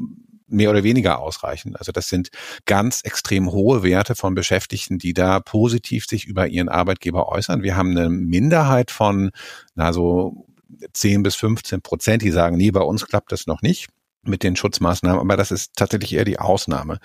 mehr 0.54 0.70
oder 0.70 0.84
weniger 0.84 1.20
ausreichen. 1.20 1.76
Also 1.76 1.92
das 1.92 2.10
sind 2.10 2.30
ganz 2.66 3.02
extrem 3.02 3.52
hohe 3.52 3.84
Werte 3.84 4.16
von 4.16 4.36
Beschäftigten, 4.36 4.98
die 4.98 5.14
da 5.14 5.40
positiv 5.40 6.06
sich 6.06 6.26
über 6.26 6.48
ihren 6.48 6.70
Arbeitgeber 6.70 7.28
äußern. 7.30 7.64
Wir 7.64 7.76
haben 7.76 7.92
eine 7.92 8.10
Minderheit 8.10 8.92
von, 8.92 9.32
na 9.76 9.94
so 9.94 10.46
10 10.94 11.24
bis 11.24 11.36
15 11.36 11.82
Prozent, 11.82 12.22
die 12.22 12.32
sagen, 12.32 12.58
nee, 12.58 12.72
bei 12.72 12.82
uns 12.82 13.06
klappt 13.06 13.32
das 13.32 13.48
noch 13.48 13.62
nicht 13.62 13.90
mit 14.24 14.44
den 14.44 14.56
Schutzmaßnahmen, 14.56 15.20
aber 15.20 15.38
das 15.38 15.52
ist 15.52 15.76
tatsächlich 15.76 16.14
eher 16.14 16.26
die 16.26 16.40
Ausnahme. 16.40 17.00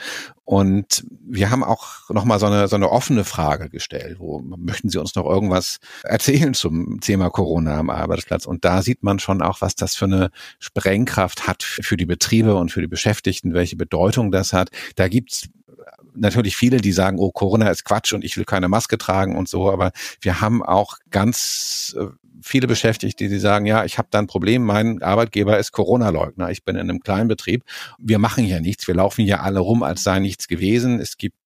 Und 0.44 1.04
wir 1.26 1.50
haben 1.50 1.62
auch 1.62 2.08
nochmal 2.10 2.38
so 2.38 2.46
eine, 2.46 2.68
so 2.68 2.76
eine 2.76 2.90
offene 2.90 3.24
Frage 3.24 3.68
gestellt, 3.68 4.18
wo 4.18 4.40
möchten 4.40 4.88
Sie 4.88 4.98
uns 4.98 5.14
noch 5.14 5.26
irgendwas 5.26 5.78
erzählen 6.04 6.54
zum 6.54 7.00
Thema 7.00 7.28
Corona 7.30 7.78
am 7.78 7.90
Arbeitsplatz? 7.90 8.46
Und 8.46 8.64
da 8.64 8.82
sieht 8.82 9.02
man 9.02 9.18
schon 9.18 9.42
auch, 9.42 9.60
was 9.60 9.74
das 9.74 9.94
für 9.94 10.06
eine 10.06 10.30
Sprengkraft 10.58 11.46
hat 11.46 11.62
für 11.62 11.96
die 11.96 12.06
Betriebe 12.06 12.54
und 12.54 12.70
für 12.70 12.80
die 12.80 12.86
Beschäftigten, 12.86 13.52
welche 13.52 13.76
Bedeutung 13.76 14.30
das 14.30 14.52
hat. 14.52 14.70
Da 14.96 15.08
gibt's 15.08 15.48
natürlich 16.14 16.56
viele, 16.56 16.78
die 16.78 16.92
sagen, 16.92 17.18
oh, 17.18 17.30
Corona 17.30 17.68
ist 17.68 17.84
Quatsch 17.84 18.12
und 18.12 18.24
ich 18.24 18.36
will 18.36 18.44
keine 18.44 18.68
Maske 18.68 18.98
tragen 18.98 19.36
und 19.36 19.48
so, 19.48 19.70
aber 19.70 19.92
wir 20.20 20.40
haben 20.40 20.62
auch 20.62 20.98
ganz 21.10 21.96
äh, 21.98 22.06
viele 22.42 22.66
Beschäftigte, 22.66 23.28
die 23.28 23.38
sagen, 23.38 23.66
ja, 23.66 23.84
ich 23.84 23.98
habe 23.98 24.08
da 24.10 24.18
ein 24.18 24.26
Problem, 24.26 24.64
mein 24.64 25.02
Arbeitgeber 25.02 25.58
ist 25.58 25.72
Corona-Leugner, 25.72 26.50
ich 26.50 26.64
bin 26.64 26.76
in 26.76 26.82
einem 26.82 27.00
kleinen 27.00 27.28
Betrieb, 27.28 27.64
wir 27.98 28.18
machen 28.18 28.44
hier 28.44 28.60
nichts, 28.60 28.86
wir 28.86 28.94
laufen 28.94 29.24
hier 29.24 29.42
alle 29.42 29.60
rum, 29.60 29.82
als 29.82 30.02
sei 30.02 30.18
nichts 30.18 30.48
gewesen. 30.48 31.00
Es 31.00 31.16
gibt 31.16 31.36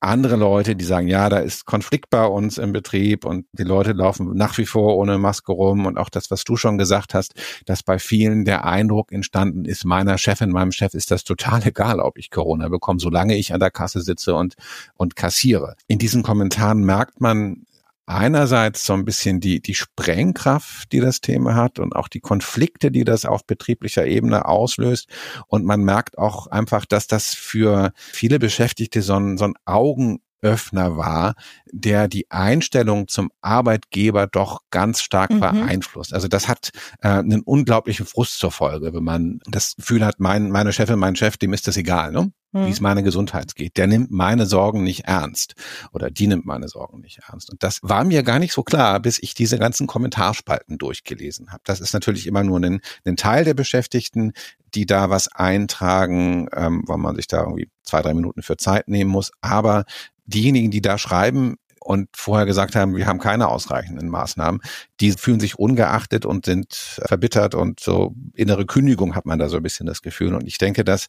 andere 0.00 0.36
Leute, 0.36 0.76
die 0.76 0.84
sagen, 0.84 1.08
ja, 1.08 1.28
da 1.28 1.38
ist 1.38 1.64
Konflikt 1.64 2.10
bei 2.10 2.24
uns 2.24 2.58
im 2.58 2.72
Betrieb 2.72 3.24
und 3.24 3.46
die 3.52 3.64
Leute 3.64 3.92
laufen 3.92 4.34
nach 4.34 4.56
wie 4.58 4.66
vor 4.66 4.96
ohne 4.96 5.18
Maske 5.18 5.52
rum 5.52 5.86
und 5.86 5.98
auch 5.98 6.08
das, 6.08 6.30
was 6.30 6.44
du 6.44 6.56
schon 6.56 6.78
gesagt 6.78 7.14
hast, 7.14 7.34
dass 7.66 7.82
bei 7.82 7.98
vielen 7.98 8.44
der 8.44 8.64
Eindruck 8.64 9.12
entstanden 9.12 9.64
ist, 9.64 9.84
meiner 9.84 10.16
Chefin, 10.18 10.50
meinem 10.50 10.72
Chef 10.72 10.94
ist 10.94 11.10
das 11.10 11.24
total 11.24 11.62
egal, 11.66 12.00
ob 12.00 12.18
ich 12.18 12.30
Corona 12.30 12.68
bekomme, 12.68 13.00
solange 13.00 13.36
ich 13.36 13.52
an 13.52 13.60
der 13.60 13.70
Kasse 13.70 14.00
sitze 14.00 14.34
und, 14.34 14.54
und 14.94 15.16
kassiere. 15.16 15.74
In 15.88 15.98
diesen 15.98 16.22
Kommentaren 16.22 16.82
merkt 16.84 17.20
man, 17.20 17.64
einerseits 18.08 18.86
so 18.86 18.94
ein 18.94 19.04
bisschen 19.04 19.38
die, 19.38 19.60
die 19.60 19.74
Sprengkraft, 19.74 20.90
die 20.92 21.00
das 21.00 21.20
Thema 21.20 21.54
hat 21.54 21.78
und 21.78 21.94
auch 21.94 22.08
die 22.08 22.20
Konflikte, 22.20 22.90
die 22.90 23.04
das 23.04 23.26
auf 23.26 23.44
betrieblicher 23.44 24.06
Ebene 24.06 24.46
auslöst. 24.46 25.08
Und 25.46 25.64
man 25.64 25.82
merkt 25.82 26.16
auch 26.16 26.46
einfach, 26.46 26.86
dass 26.86 27.06
das 27.06 27.34
für 27.34 27.92
viele 27.96 28.38
Beschäftigte 28.38 29.02
so 29.02 29.14
ein, 29.14 29.36
so 29.36 29.44
ein 29.44 29.54
Augen 29.66 30.20
Öffner 30.40 30.96
war, 30.96 31.34
der 31.70 32.08
die 32.08 32.30
Einstellung 32.30 33.08
zum 33.08 33.30
Arbeitgeber 33.40 34.26
doch 34.26 34.60
ganz 34.70 35.00
stark 35.00 35.30
mhm. 35.30 35.40
beeinflusst. 35.40 36.14
Also 36.14 36.28
das 36.28 36.48
hat 36.48 36.70
äh, 37.00 37.08
einen 37.08 37.42
unglaublichen 37.42 38.06
Frust 38.06 38.38
zur 38.38 38.50
Folge, 38.50 38.92
wenn 38.92 39.04
man 39.04 39.40
das 39.46 39.76
Gefühl 39.76 40.04
hat, 40.04 40.16
mein, 40.18 40.50
meine 40.50 40.72
Chefin, 40.72 40.98
mein 40.98 41.16
Chef, 41.16 41.36
dem 41.36 41.52
ist 41.52 41.66
das 41.66 41.76
egal. 41.76 42.12
Ne? 42.12 42.32
hm. 42.52 42.66
wie 42.66 42.70
es 42.70 42.80
meine 42.80 43.02
Gesundheit 43.02 43.54
geht. 43.54 43.76
Der 43.76 43.86
nimmt 43.86 44.10
meine 44.10 44.46
Sorgen 44.46 44.82
nicht 44.82 45.04
ernst 45.04 45.54
oder 45.92 46.10
die 46.10 46.26
nimmt 46.26 46.46
meine 46.46 46.68
Sorgen 46.68 47.00
nicht 47.00 47.20
ernst. 47.28 47.50
Und 47.50 47.62
das 47.62 47.80
war 47.82 48.04
mir 48.04 48.22
gar 48.22 48.38
nicht 48.38 48.52
so 48.52 48.62
klar, 48.62 49.00
bis 49.00 49.18
ich 49.18 49.34
diese 49.34 49.58
ganzen 49.58 49.86
Kommentarspalten 49.86 50.78
durchgelesen 50.78 51.50
habe. 51.52 51.62
Das 51.64 51.80
ist 51.80 51.92
natürlich 51.92 52.26
immer 52.26 52.42
nur 52.42 52.60
ein, 52.60 52.80
ein 53.04 53.16
Teil 53.16 53.44
der 53.44 53.54
Beschäftigten, 53.54 54.32
die 54.74 54.86
da 54.86 55.10
was 55.10 55.28
eintragen, 55.28 56.48
ähm, 56.54 56.84
weil 56.86 56.98
man 56.98 57.16
sich 57.16 57.26
da 57.26 57.40
irgendwie 57.40 57.70
zwei, 57.82 58.02
drei 58.02 58.14
Minuten 58.14 58.42
für 58.42 58.56
Zeit 58.56 58.88
nehmen 58.88 59.10
muss. 59.10 59.30
Aber 59.40 59.84
diejenigen, 60.28 60.70
die 60.70 60.82
da 60.82 60.98
schreiben, 60.98 61.56
und 61.88 62.10
vorher 62.14 62.44
gesagt 62.44 62.76
haben, 62.76 62.96
wir 62.96 63.06
haben 63.06 63.18
keine 63.18 63.48
ausreichenden 63.48 64.10
Maßnahmen, 64.10 64.60
die 65.00 65.12
fühlen 65.12 65.40
sich 65.40 65.58
ungeachtet 65.58 66.26
und 66.26 66.44
sind 66.44 66.74
verbittert 66.74 67.54
und 67.54 67.80
so 67.80 68.14
innere 68.34 68.66
Kündigung 68.66 69.14
hat 69.14 69.24
man 69.24 69.38
da 69.38 69.48
so 69.48 69.56
ein 69.56 69.62
bisschen 69.62 69.86
das 69.86 70.02
Gefühl. 70.02 70.34
Und 70.34 70.46
ich 70.46 70.58
denke, 70.58 70.84
dass 70.84 71.06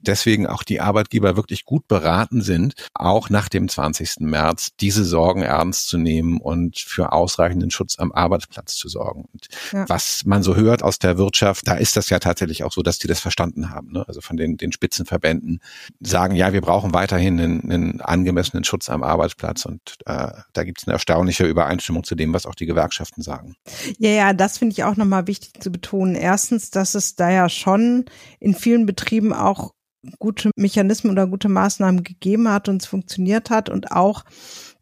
deswegen 0.00 0.46
auch 0.46 0.62
die 0.62 0.80
Arbeitgeber 0.80 1.36
wirklich 1.36 1.66
gut 1.66 1.86
beraten 1.86 2.40
sind, 2.40 2.72
auch 2.94 3.28
nach 3.28 3.50
dem 3.50 3.68
20. 3.68 4.20
März 4.20 4.70
diese 4.80 5.04
Sorgen 5.04 5.42
ernst 5.42 5.88
zu 5.88 5.98
nehmen 5.98 6.40
und 6.40 6.78
für 6.78 7.12
ausreichenden 7.12 7.70
Schutz 7.70 7.98
am 7.98 8.10
Arbeitsplatz 8.10 8.76
zu 8.76 8.88
sorgen. 8.88 9.28
Und 9.34 9.48
ja. 9.72 9.86
was 9.90 10.24
man 10.24 10.42
so 10.42 10.56
hört 10.56 10.82
aus 10.82 10.98
der 10.98 11.18
Wirtschaft, 11.18 11.68
da 11.68 11.74
ist 11.74 11.98
das 11.98 12.08
ja 12.08 12.20
tatsächlich 12.20 12.64
auch 12.64 12.72
so, 12.72 12.82
dass 12.82 12.98
die 12.98 13.06
das 13.06 13.20
verstanden 13.20 13.68
haben. 13.68 13.92
Ne? 13.92 14.08
Also 14.08 14.22
von 14.22 14.38
den, 14.38 14.56
den 14.56 14.72
Spitzenverbänden 14.72 15.60
sagen, 16.00 16.36
ja, 16.36 16.54
wir 16.54 16.62
brauchen 16.62 16.94
weiterhin 16.94 17.38
einen, 17.38 17.70
einen 17.70 18.00
angemessenen 18.00 18.64
Schutz 18.64 18.88
am 18.88 19.02
Arbeitsplatz 19.02 19.66
und 19.66 19.96
äh, 20.06 20.21
da 20.52 20.64
gibt 20.64 20.80
es 20.80 20.86
eine 20.86 20.94
erstaunliche 20.94 21.46
Übereinstimmung 21.46 22.04
zu 22.04 22.14
dem, 22.14 22.32
was 22.34 22.46
auch 22.46 22.54
die 22.54 22.66
Gewerkschaften 22.66 23.22
sagen. 23.22 23.54
Ja, 23.98 24.10
ja, 24.10 24.32
das 24.32 24.58
finde 24.58 24.72
ich 24.72 24.84
auch 24.84 24.96
nochmal 24.96 25.26
wichtig 25.26 25.60
zu 25.60 25.70
betonen. 25.70 26.14
Erstens, 26.14 26.70
dass 26.70 26.94
es 26.94 27.16
da 27.16 27.30
ja 27.30 27.48
schon 27.48 28.04
in 28.40 28.54
vielen 28.54 28.86
Betrieben 28.86 29.32
auch 29.32 29.72
gute 30.18 30.50
Mechanismen 30.56 31.12
oder 31.12 31.26
gute 31.26 31.48
Maßnahmen 31.48 32.02
gegeben 32.02 32.48
hat 32.48 32.68
und 32.68 32.82
es 32.82 32.88
funktioniert 32.88 33.50
hat 33.50 33.68
und 33.68 33.92
auch, 33.92 34.24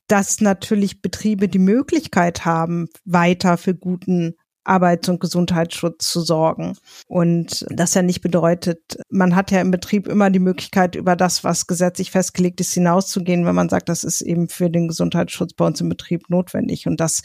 dass 0.07 0.41
natürlich 0.41 1.03
Betriebe 1.03 1.49
die 1.49 1.59
Möglichkeit 1.59 2.45
haben, 2.45 2.89
weiter 3.05 3.57
für 3.57 3.75
guten 3.75 4.35
Arbeits- 4.65 5.09
und 5.09 5.21
Gesundheitsschutz 5.21 6.11
zu 6.11 6.21
sorgen. 6.21 6.77
Und 7.07 7.67
das 7.71 7.95
ja 7.95 8.03
nicht 8.03 8.21
bedeutet, 8.21 8.99
man 9.09 9.35
hat 9.35 9.51
ja 9.51 9.61
im 9.61 9.71
Betrieb 9.71 10.07
immer 10.07 10.31
die 10.31 10.39
Möglichkeit, 10.39 10.95
über 10.97 11.17
das, 11.17 11.45
was 11.45 11.67
gesetzlich 11.67 12.11
festgelegt 12.11 12.61
ist, 12.61 12.73
hinauszugehen, 12.73 13.47
wenn 13.47 13.55
man 13.55 13.69
sagt, 13.69 13.89
das 13.89 14.05
ist 14.05 14.21
eben 14.21 14.49
für 14.49 14.71
den 14.71 14.89
Gesundheitsschutz 14.89 15.55
bei 15.55 15.67
uns 15.67 15.81
im 15.81 15.89
Betrieb 15.89 16.29
notwendig. 16.29 16.87
Und 16.87 17.01
das 17.01 17.23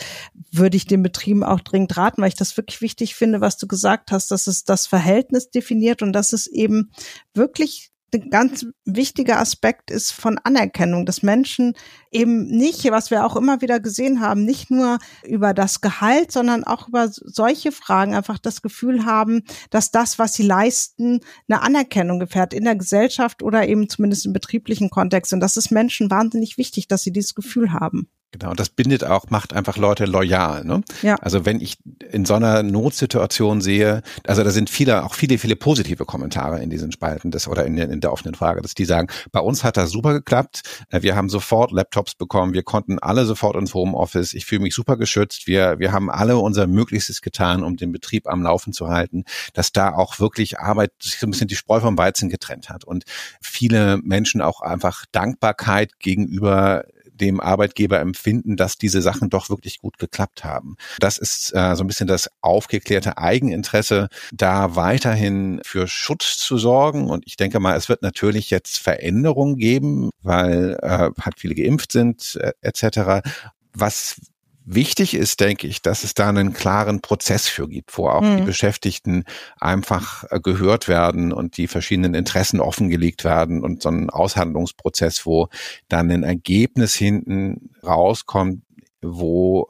würde 0.51 0.77
ich 0.77 0.87
den 0.87 1.03
Betrieben 1.03 1.43
auch 1.43 1.59
dringend 1.59 1.95
raten, 1.97 2.21
weil 2.21 2.29
ich 2.29 2.35
das 2.35 2.55
wirklich 2.57 2.81
wichtig 2.81 3.15
finde, 3.15 3.41
was 3.41 3.57
du 3.57 3.67
gesagt 3.67 4.11
hast, 4.11 4.31
dass 4.31 4.47
es 4.47 4.63
das 4.63 4.87
Verhältnis 4.87 5.49
definiert 5.49 6.01
und 6.01 6.13
dass 6.13 6.33
es 6.33 6.47
eben 6.47 6.91
wirklich 7.33 7.91
ein 8.13 8.29
ganz 8.29 8.65
wichtiger 8.85 9.39
Aspekt 9.39 9.91
ist 9.91 10.11
von 10.11 10.37
Anerkennung, 10.37 11.05
dass 11.05 11.23
Menschen 11.23 11.73
eben 12.11 12.45
nicht, 12.45 12.89
was 12.91 13.11
wir 13.11 13.25
auch 13.25 13.35
immer 13.35 13.61
wieder 13.61 13.79
gesehen 13.79 14.21
haben, 14.21 14.45
nicht 14.45 14.71
nur 14.71 14.99
über 15.25 15.53
das 15.53 15.81
Gehalt, 15.81 16.31
sondern 16.31 16.63
auch 16.63 16.87
über 16.87 17.09
solche 17.09 17.71
Fragen 17.71 18.15
einfach 18.15 18.39
das 18.39 18.61
Gefühl 18.61 19.05
haben, 19.05 19.43
dass 19.69 19.91
das, 19.91 20.17
was 20.19 20.33
sie 20.33 20.43
leisten, 20.43 21.19
eine 21.49 21.61
Anerkennung 21.61 22.19
gefährt 22.19 22.53
in 22.53 22.63
der 22.63 22.75
Gesellschaft 22.75 23.43
oder 23.43 23.67
eben 23.67 23.89
zumindest 23.89 24.25
im 24.25 24.33
betrieblichen 24.33 24.89
Kontext. 24.89 25.33
Und 25.33 25.39
das 25.39 25.57
ist 25.57 25.71
Menschen 25.71 26.09
wahnsinnig 26.09 26.57
wichtig, 26.57 26.87
dass 26.87 27.03
sie 27.03 27.11
dieses 27.11 27.35
Gefühl 27.35 27.73
haben. 27.73 28.09
Genau, 28.37 28.49
und 28.51 28.59
das 28.59 28.67
bindet 28.69 29.05
auch, 29.05 29.29
macht 29.29 29.53
einfach 29.53 29.77
Leute 29.77 30.03
loyal. 30.03 30.65
Ne? 30.65 30.83
Ja. 31.01 31.15
Also 31.21 31.45
wenn 31.45 31.61
ich 31.61 31.77
in 32.11 32.25
so 32.25 32.33
einer 32.33 32.63
Notsituation 32.63 33.61
sehe, 33.61 34.01
also 34.27 34.43
da 34.43 34.51
sind 34.51 34.69
viele, 34.69 35.05
auch 35.05 35.13
viele, 35.13 35.37
viele 35.37 35.55
positive 35.55 36.03
Kommentare 36.03 36.61
in 36.61 36.69
diesen 36.69 36.91
Spalten 36.91 37.31
des 37.31 37.47
oder 37.47 37.65
in, 37.65 37.77
in 37.77 38.01
der 38.01 38.11
offenen 38.11 38.35
Frage, 38.35 38.61
dass 38.61 38.73
die 38.73 38.83
sagen, 38.83 39.07
bei 39.31 39.39
uns 39.39 39.63
hat 39.63 39.77
das 39.77 39.91
super 39.91 40.11
geklappt, 40.11 40.63
äh, 40.89 41.01
wir 41.01 41.15
haben 41.15 41.29
sofort 41.29 41.71
Laptops 41.71 42.15
bekommen, 42.15 42.53
wir 42.53 42.63
konnten 42.63 42.99
alle 42.99 43.25
sofort 43.25 43.55
ins 43.55 43.73
Homeoffice, 43.73 44.33
ich 44.33 44.45
fühle 44.45 44.63
mich 44.63 44.75
super 44.75 44.97
geschützt, 44.97 45.47
wir, 45.47 45.79
wir 45.79 45.93
haben 45.93 46.09
alle 46.09 46.37
unser 46.37 46.67
Möglichstes 46.67 47.21
getan, 47.21 47.63
um 47.63 47.77
den 47.77 47.93
Betrieb 47.93 48.27
am 48.27 48.43
Laufen 48.43 48.73
zu 48.73 48.89
halten, 48.89 49.23
dass 49.53 49.71
da 49.71 49.93
auch 49.93 50.19
wirklich 50.19 50.59
Arbeit 50.59 50.91
sich 51.01 51.19
so 51.19 51.27
ein 51.27 51.31
bisschen 51.31 51.47
die 51.47 51.55
Spreu 51.55 51.79
vom 51.79 51.97
Weizen 51.97 52.27
getrennt 52.27 52.67
hat 52.67 52.83
und 52.83 53.05
viele 53.39 53.97
Menschen 54.03 54.41
auch 54.41 54.59
einfach 54.59 55.05
Dankbarkeit 55.13 55.99
gegenüber 55.99 56.83
dem 57.15 57.39
Arbeitgeber 57.39 57.99
empfinden, 57.99 58.55
dass 58.55 58.77
diese 58.77 59.01
Sachen 59.01 59.29
doch 59.29 59.49
wirklich 59.49 59.79
gut 59.79 59.97
geklappt 59.97 60.43
haben. 60.43 60.75
Das 60.99 61.17
ist 61.17 61.53
äh, 61.55 61.75
so 61.75 61.83
ein 61.83 61.87
bisschen 61.87 62.07
das 62.07 62.29
aufgeklärte 62.41 63.17
Eigeninteresse, 63.17 64.09
da 64.33 64.75
weiterhin 64.75 65.61
für 65.63 65.87
Schutz 65.87 66.37
zu 66.37 66.57
sorgen. 66.57 67.09
Und 67.09 67.25
ich 67.25 67.37
denke 67.37 67.59
mal, 67.59 67.75
es 67.75 67.89
wird 67.89 68.01
natürlich 68.01 68.49
jetzt 68.49 68.79
Veränderungen 68.79 69.57
geben, 69.57 70.09
weil 70.21 70.77
äh, 70.81 71.09
halt 71.21 71.39
viele 71.39 71.55
geimpft 71.55 71.91
sind 71.91 72.37
äh, 72.41 72.51
etc. 72.61 73.27
Was 73.73 74.19
Wichtig 74.67 75.13
ist, 75.13 75.41
denke 75.41 75.67
ich, 75.67 75.83
dass 75.83 76.03
es 76.03 76.15
da 76.15 76.27
einen 76.27 76.53
klaren 76.53 76.99
Prozess 76.99 77.47
für 77.47 77.67
gibt, 77.67 77.95
wo 77.97 78.09
auch 78.09 78.21
mhm. 78.21 78.37
die 78.37 78.43
Beschäftigten 78.43 79.23
einfach 79.59 80.23
äh, 80.31 80.39
gehört 80.39 80.87
werden 80.87 81.31
und 81.31 81.57
die 81.57 81.67
verschiedenen 81.67 82.15
Interessen 82.15 82.59
offengelegt 82.59 83.23
werden 83.23 83.61
und 83.61 83.83
so 83.83 83.89
ein 83.89 84.09
Aushandlungsprozess, 84.09 85.25
wo 85.27 85.49
dann 85.87 86.09
ein 86.09 86.23
Ergebnis 86.23 86.95
hinten 86.95 87.69
rauskommt, 87.83 88.63
wo 89.03 89.67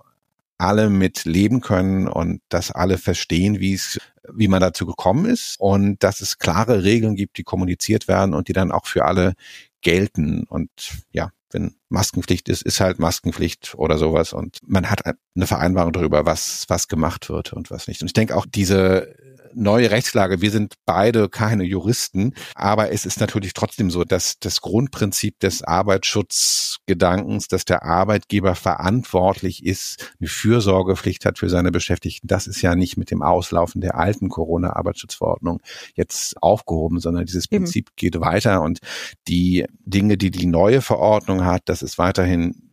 alle 0.58 0.89
mit 0.89 1.25
leben 1.25 1.60
können 1.60 2.08
und 2.08 2.41
dass 2.47 2.71
alle 2.71 2.97
verstehen, 2.97 3.60
wie 3.60 3.73
es 3.73 3.99
wie 4.34 4.47
man 4.47 4.62
dazu 4.62 4.86
gekommen 4.86 5.25
ist 5.25 5.60
und 5.60 6.01
dass 6.03 6.21
es 6.21 6.39
klare 6.39 6.84
Regeln 6.84 7.15
gibt, 7.15 7.38
die 7.38 7.43
kommuniziert 7.43 8.08
werden 8.08 8.34
und 8.34 8.47
die 8.47 8.53
dann 8.53 8.71
auch 8.71 8.88
für 8.88 9.05
alle 9.05 9.34
gelten. 9.81 10.45
Und 10.45 10.71
ja, 11.12 11.29
wenn 11.56 11.76
Maskenpflicht 11.88 12.50
ist, 12.50 12.62
ist 12.62 12.82
halt 12.82 13.00
Maskenpflicht 13.00 13.76
oder 13.78 13.98
sowas. 13.98 14.34
Und 14.34 14.60
man 14.68 14.89
hat 14.89 15.06
eine 15.06 15.48
Vereinbarung 15.48 15.94
darüber, 15.94 16.26
was, 16.26 16.65
was 16.68 16.89
gemacht 16.89 17.30
wird 17.30 17.54
und 17.54 17.72
was 17.72 17.88
nicht. 17.88 18.02
Und 18.02 18.08
ich 18.08 18.13
denke 18.13 18.36
auch 18.36 18.46
diese 18.46 19.15
neue 19.56 19.91
Rechtslage. 19.91 20.41
Wir 20.41 20.52
sind 20.52 20.76
beide 20.86 21.30
keine 21.30 21.63
Juristen, 21.63 22.34
aber 22.56 22.91
es 22.91 23.06
ist 23.06 23.20
natürlich 23.20 23.54
trotzdem 23.54 23.89
so, 23.89 24.04
dass 24.04 24.39
das 24.39 24.62
Grundprinzip 24.62 25.39
des 25.39 25.63
Arbeitsschutzgedankens, 25.63 27.48
dass 27.48 27.65
der 27.65 27.84
Arbeitgeber 27.84 28.56
verantwortlich 28.56 29.65
ist, 29.65 30.13
eine 30.20 30.28
Fürsorgepflicht 30.30 31.26
hat 31.26 31.39
für 31.39 31.50
seine 31.50 31.72
Beschäftigten, 31.72 32.28
das 32.28 32.48
ist 32.48 32.62
ja 32.62 32.76
nicht 32.76 32.98
mit 32.98 33.12
dem 33.12 33.22
Auslaufen 33.22 33.82
der 33.82 33.96
alten 33.96 34.30
Corona-Arbeitsschutzverordnung 34.30 35.62
jetzt 35.96 36.41
aufgehoben, 36.41 37.00
sondern 37.00 37.26
dieses 37.26 37.48
Prinzip 37.48 37.88
Eben. 37.89 37.96
geht 37.96 38.20
weiter 38.20 38.62
und 38.62 38.80
die 39.28 39.65
Dinge, 39.86 40.18
die 40.18 40.32
die 40.32 40.46
neue 40.46 40.82
Verordnung 40.82 41.46
hat, 41.46 41.63
das 41.65 41.82
ist 41.82 41.98
weiterhin 41.98 42.65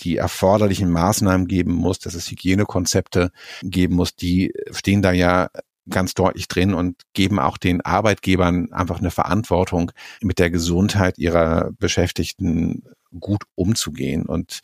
die 0.00 0.16
erforderlichen 0.16 0.90
Maßnahmen 0.90 1.46
geben 1.46 1.72
muss, 1.72 1.98
dass 1.98 2.14
es 2.14 2.30
Hygienekonzepte 2.30 3.30
geben 3.62 3.96
muss, 3.96 4.14
die 4.14 4.52
stehen 4.70 5.02
da 5.02 5.12
ja 5.12 5.48
ganz 5.90 6.14
deutlich 6.14 6.48
drin 6.48 6.74
und 6.74 7.02
geben 7.12 7.38
auch 7.38 7.58
den 7.58 7.80
Arbeitgebern 7.80 8.72
einfach 8.72 8.98
eine 8.98 9.10
Verantwortung, 9.10 9.92
mit 10.20 10.38
der 10.38 10.50
Gesundheit 10.50 11.18
ihrer 11.18 11.70
Beschäftigten 11.78 12.82
gut 13.18 13.44
umzugehen. 13.54 14.26
Und 14.26 14.60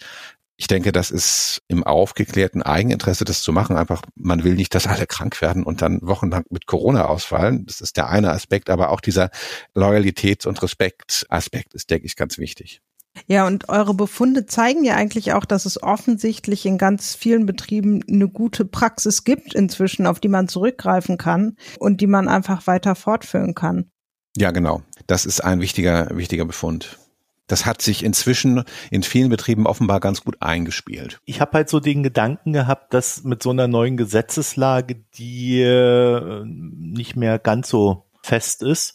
ich 0.57 0.69
denke, 0.69 0.93
das 0.93 1.11
ist 1.11 1.63
im 1.67 1.83
aufgeklärten 1.83 2.63
Eigeninteresse, 2.63 3.25
das 3.25 3.43
zu 3.43 3.53
machen. 3.53 3.77
Einfach, 3.77 4.03
man 4.15 4.45
will 4.45 4.55
nicht, 4.55 4.75
dass 4.75 4.87
alle 4.87 5.07
krank 5.07 5.41
werden 5.41 5.65
und 5.65 5.83
dann 5.83 5.99
wochenlang 6.03 6.45
mit 6.51 6.67
Corona 6.67 7.07
ausfallen. 7.07 7.67
Das 7.67 7.81
ist 7.81 7.97
der 7.97 8.09
eine 8.09 8.31
Aspekt, 8.31 8.71
aber 8.71 8.91
auch 8.91 9.01
dieser 9.01 9.31
Loyalitäts- 9.75 10.47
und 10.47 10.63
Respektaspekt 10.63 11.75
ist, 11.75 11.91
denke 11.91 12.07
ich, 12.07 12.17
ganz 12.17 12.39
wichtig. 12.39 12.81
Ja, 13.27 13.47
und 13.47 13.69
eure 13.69 13.95
Befunde 13.95 14.47
zeigen 14.47 14.85
ja 14.85 14.97
eigentlich 14.97 15.33
auch, 15.33 15.45
dass 15.45 15.67
es 15.67 15.83
offensichtlich 15.83 16.67
in 16.67 16.79
ganz 16.79 17.15
vielen 17.15 17.47
Betrieben 17.47 18.03
eine 18.09 18.29
gute 18.29 18.65
Praxis 18.65 19.25
gibt 19.25 19.55
inzwischen, 19.55 20.07
auf 20.07 20.21
die 20.21 20.29
man 20.29 20.49
zurückgreifen 20.49 21.17
kann 21.17 21.57
und 21.79 22.01
die 22.01 22.07
man 22.07 22.29
einfach 22.29 22.67
weiter 22.67 22.95
fortführen 22.95 23.55
kann. 23.55 23.91
Ja, 24.37 24.51
genau. 24.51 24.83
Das 25.07 25.27
ist 25.27 25.41
ein 25.41 25.61
wichtiger, 25.61 26.09
wichtiger 26.13 26.45
Befund. 26.45 26.99
Das 27.47 27.67
hat 27.67 27.83
sich 27.83 28.03
inzwischen 28.03 28.65
in 28.91 29.03
vielen 29.03 29.29
Betrieben 29.29 29.67
offenbar 29.67 30.01
ganz 30.01 30.25
gut 30.25 30.41
eingespielt. 30.41 31.21
Ich 31.27 31.41
habe 31.41 31.53
halt 31.53 31.69
so 31.69 31.79
den 31.79 32.03
Gedanken 32.03 32.53
gehabt, 32.53 32.95
dass 32.95 33.23
mit 33.23 33.43
so 33.43 33.51
einer 33.51 33.69
neuen 33.69 33.97
Gesetzeslage, 33.97 35.05
die 35.17 35.61
äh, 35.61 36.43
nicht 36.45 37.17
mehr 37.17 37.39
ganz 37.39 37.69
so 37.69 38.07
fest 38.23 38.63
ist, 38.63 38.95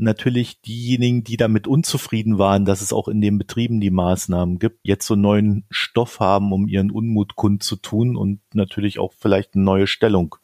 natürlich 0.00 0.60
diejenigen, 0.60 1.24
die 1.24 1.36
damit 1.36 1.66
unzufrieden 1.66 2.38
waren, 2.38 2.64
dass 2.64 2.80
es 2.80 2.92
auch 2.92 3.08
in 3.08 3.20
den 3.20 3.38
Betrieben 3.38 3.80
die 3.80 3.90
Maßnahmen 3.90 4.58
gibt, 4.58 4.80
jetzt 4.82 5.06
so 5.06 5.16
neuen 5.16 5.64
Stoff 5.70 6.20
haben, 6.20 6.52
um 6.52 6.66
ihren 6.66 6.90
Unmut 6.90 7.36
kundzutun 7.36 8.16
und 8.16 8.40
natürlich 8.54 8.98
auch 8.98 9.12
vielleicht 9.12 9.54
eine 9.54 9.64
neue 9.64 9.86
Stellung. 9.86 10.36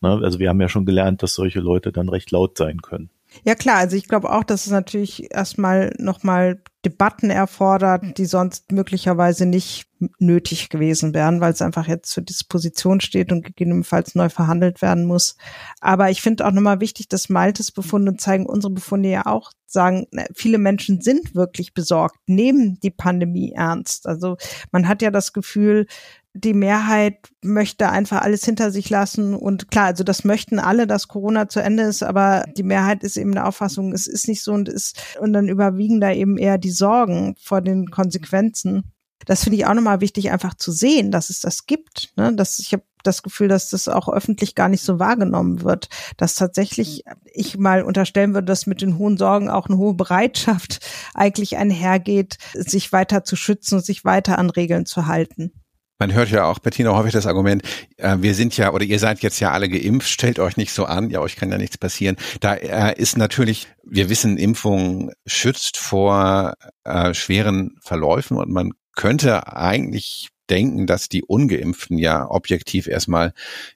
Ne? 0.00 0.20
Also 0.22 0.38
wir 0.38 0.48
haben 0.48 0.60
ja 0.60 0.68
schon 0.68 0.86
gelernt, 0.86 1.22
dass 1.22 1.34
solche 1.34 1.60
Leute 1.60 1.92
dann 1.92 2.08
recht 2.08 2.30
laut 2.30 2.56
sein 2.56 2.82
können. 2.82 3.10
Ja 3.44 3.54
klar, 3.54 3.76
also 3.76 3.96
ich 3.96 4.08
glaube 4.08 4.30
auch, 4.30 4.44
dass 4.44 4.66
es 4.66 4.72
natürlich 4.72 5.32
erstmal 5.32 5.94
nochmal 5.98 6.62
Debatten 6.84 7.30
erfordert, 7.30 8.16
die 8.16 8.24
sonst 8.24 8.72
möglicherweise 8.72 9.44
nicht 9.46 9.86
nötig 10.18 10.70
gewesen 10.70 11.12
wären, 11.12 11.40
weil 11.40 11.52
es 11.52 11.60
einfach 11.60 11.86
jetzt 11.86 12.10
zur 12.10 12.22
Disposition 12.22 13.00
steht 13.00 13.32
und 13.32 13.44
gegebenenfalls 13.44 14.14
neu 14.14 14.30
verhandelt 14.30 14.80
werden 14.80 15.04
muss. 15.04 15.36
Aber 15.80 16.10
ich 16.10 16.22
finde 16.22 16.46
auch 16.46 16.52
nochmal 16.52 16.80
wichtig, 16.80 17.08
dass 17.08 17.28
Maltes 17.28 17.70
Befunde 17.70 18.16
zeigen, 18.16 18.46
unsere 18.46 18.72
Befunde 18.72 19.10
ja 19.10 19.26
auch 19.26 19.52
sagen, 19.66 20.06
viele 20.34 20.58
Menschen 20.58 21.00
sind 21.00 21.34
wirklich 21.34 21.74
besorgt, 21.74 22.16
nehmen 22.26 22.80
die 22.82 22.90
Pandemie 22.90 23.52
ernst. 23.52 24.06
Also 24.06 24.36
man 24.72 24.88
hat 24.88 25.02
ja 25.02 25.10
das 25.10 25.32
Gefühl, 25.32 25.86
die 26.34 26.54
Mehrheit 26.54 27.28
möchte 27.42 27.88
einfach 27.88 28.22
alles 28.22 28.44
hinter 28.44 28.70
sich 28.70 28.88
lassen. 28.88 29.34
Und 29.34 29.70
klar, 29.70 29.86
also 29.86 30.04
das 30.04 30.24
möchten 30.24 30.58
alle, 30.58 30.86
dass 30.86 31.08
Corona 31.08 31.48
zu 31.48 31.60
Ende 31.60 31.84
ist, 31.84 32.02
aber 32.02 32.44
die 32.56 32.62
Mehrheit 32.62 33.02
ist 33.02 33.16
eben 33.16 33.32
der 33.32 33.46
Auffassung, 33.48 33.92
es 33.92 34.06
ist 34.06 34.28
nicht 34.28 34.42
so 34.42 34.52
und 34.52 34.68
ist, 34.68 35.16
und 35.20 35.32
dann 35.32 35.48
überwiegen 35.48 36.00
da 36.00 36.12
eben 36.12 36.38
eher 36.38 36.58
die 36.58 36.70
Sorgen 36.70 37.34
vor 37.40 37.60
den 37.60 37.90
Konsequenzen. 37.90 38.92
Das 39.26 39.44
finde 39.44 39.58
ich 39.58 39.66
auch 39.66 39.74
nochmal 39.74 40.00
wichtig, 40.00 40.30
einfach 40.30 40.54
zu 40.54 40.72
sehen, 40.72 41.10
dass 41.10 41.30
es 41.30 41.40
das 41.40 41.66
gibt. 41.66 42.12
Ne? 42.16 42.34
Dass 42.34 42.58
ich 42.58 42.72
habe 42.72 42.84
das 43.02 43.22
Gefühl, 43.22 43.48
dass 43.48 43.70
das 43.70 43.88
auch 43.88 44.08
öffentlich 44.08 44.54
gar 44.54 44.68
nicht 44.68 44.82
so 44.82 44.98
wahrgenommen 44.98 45.62
wird, 45.62 45.88
dass 46.16 46.34
tatsächlich 46.34 47.04
ich 47.32 47.58
mal 47.58 47.82
unterstellen 47.82 48.34
würde, 48.34 48.46
dass 48.46 48.66
mit 48.66 48.82
den 48.82 48.98
hohen 48.98 49.16
Sorgen 49.16 49.48
auch 49.50 49.68
eine 49.68 49.78
hohe 49.78 49.94
Bereitschaft 49.94 50.80
eigentlich 51.14 51.56
einhergeht, 51.56 52.38
sich 52.54 52.92
weiter 52.92 53.24
zu 53.24 53.36
schützen 53.36 53.76
und 53.76 53.84
sich 53.84 54.04
weiter 54.04 54.38
an 54.38 54.50
Regeln 54.50 54.86
zu 54.86 55.06
halten. 55.06 55.52
Man 56.00 56.14
hört 56.14 56.30
ja 56.30 56.46
auch, 56.46 56.58
Bettina, 56.58 56.96
häufig 56.96 57.12
das 57.12 57.26
Argument, 57.26 57.62
äh, 57.98 58.16
wir 58.20 58.34
sind 58.34 58.56
ja 58.56 58.72
oder 58.72 58.84
ihr 58.84 58.98
seid 58.98 59.20
jetzt 59.20 59.38
ja 59.38 59.50
alle 59.52 59.68
geimpft, 59.68 60.08
stellt 60.08 60.38
euch 60.38 60.56
nicht 60.56 60.72
so 60.72 60.86
an, 60.86 61.10
ja, 61.10 61.20
euch 61.20 61.36
kann 61.36 61.52
ja 61.52 61.58
nichts 61.58 61.76
passieren. 61.76 62.16
Da 62.40 62.54
äh, 62.54 62.98
ist 62.98 63.18
natürlich, 63.18 63.68
wir 63.84 64.08
wissen, 64.08 64.38
Impfung 64.38 65.12
schützt 65.26 65.76
vor 65.76 66.54
äh, 66.84 67.12
schweren 67.12 67.76
Verläufen 67.82 68.38
und 68.38 68.50
man 68.50 68.72
könnte 68.96 69.54
eigentlich 69.54 70.30
denken, 70.48 70.86
dass 70.86 71.10
die 71.10 71.22
Ungeimpften 71.22 71.98
ja 71.98 72.26
objektiv 72.28 72.86
erstmal 72.86 73.34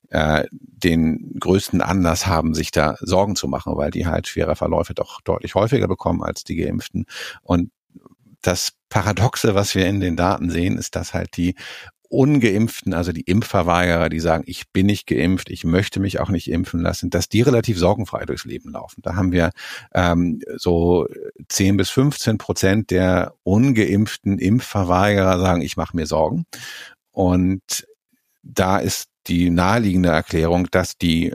äh, 0.09 0.45
den 0.51 1.37
größten 1.39 1.83
Anlass 1.83 2.27
haben, 2.27 2.55
sich 2.55 2.71
da 2.71 2.97
Sorgen 3.01 3.37
zu 3.37 3.49
machen, 3.49 3.77
weil 3.77 3.91
die 3.91 4.07
halt 4.07 4.29
schwere 4.29 4.57
Verläufe 4.57 4.95
doch 4.95 5.21
deutlich 5.21 5.55
häufiger 5.55 5.89
bekommen 5.89 6.23
als 6.23 6.43
die 6.43 6.57
Geimpften. 6.57 7.05
Und 7.43 7.71
das 8.47 8.73
Paradoxe, 8.89 9.55
was 9.55 9.75
wir 9.75 9.87
in 9.87 10.01
den 10.01 10.17
Daten 10.17 10.51
sehen, 10.51 10.79
ist, 10.79 10.97
dass 10.97 11.15
halt 11.15 11.37
die 11.37 11.55
Ungeimpften, 12.14 12.94
also 12.94 13.12
die 13.12 13.22
Impfverweigerer, 13.22 14.09
die 14.09 14.20
sagen, 14.20 14.44
ich 14.46 14.70
bin 14.70 14.87
nicht 14.87 15.07
geimpft, 15.07 15.50
ich 15.50 15.64
möchte 15.64 16.00
mich 16.00 16.20
auch 16.20 16.31
nicht 16.31 16.50
impfen 16.50 16.81
lassen, 16.81 17.11
dass 17.11 17.29
die 17.29 17.42
relativ 17.42 17.79
sorgenfrei 17.79 18.24
durchs 18.24 18.44
Leben 18.44 18.70
laufen. 18.70 19.03
Da 19.03 19.16
haben 19.16 19.33
wir 19.33 19.50
ähm, 19.94 20.40
so 20.57 21.07
10 21.48 21.77
bis 21.77 21.90
15 21.90 22.38
Prozent 22.38 22.90
der 22.90 23.35
ungeimpften 23.42 24.38
Impfverweigerer 24.38 25.38
sagen, 25.38 25.62
ich 25.62 25.77
mache 25.77 25.96
mir 25.96 26.07
Sorgen. 26.07 26.46
Und 27.12 27.87
da 28.42 28.79
ist 28.79 29.09
die 29.27 29.50
naheliegende 29.50 30.11
Erklärung, 30.11 30.68
dass 30.70 30.98
die 30.98 31.31
äh, 31.31 31.35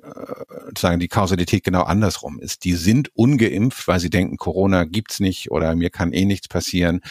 sozusagen 0.67 0.99
die 0.99 1.07
Kausalität 1.07 1.63
genau 1.63 1.81
andersrum 1.81 2.39
ist. 2.39 2.63
Die 2.63 2.73
sind 2.73 3.09
ungeimpft, 3.15 3.87
weil 3.87 3.99
sie 3.99 4.11
denken, 4.11 4.37
Corona 4.37 4.83
gibt's 4.83 5.19
nicht 5.19 5.49
oder 5.51 5.75
mir 5.75 5.89
kann 5.89 6.13
eh 6.13 6.25
nichts 6.25 6.47
passieren. 6.47 7.01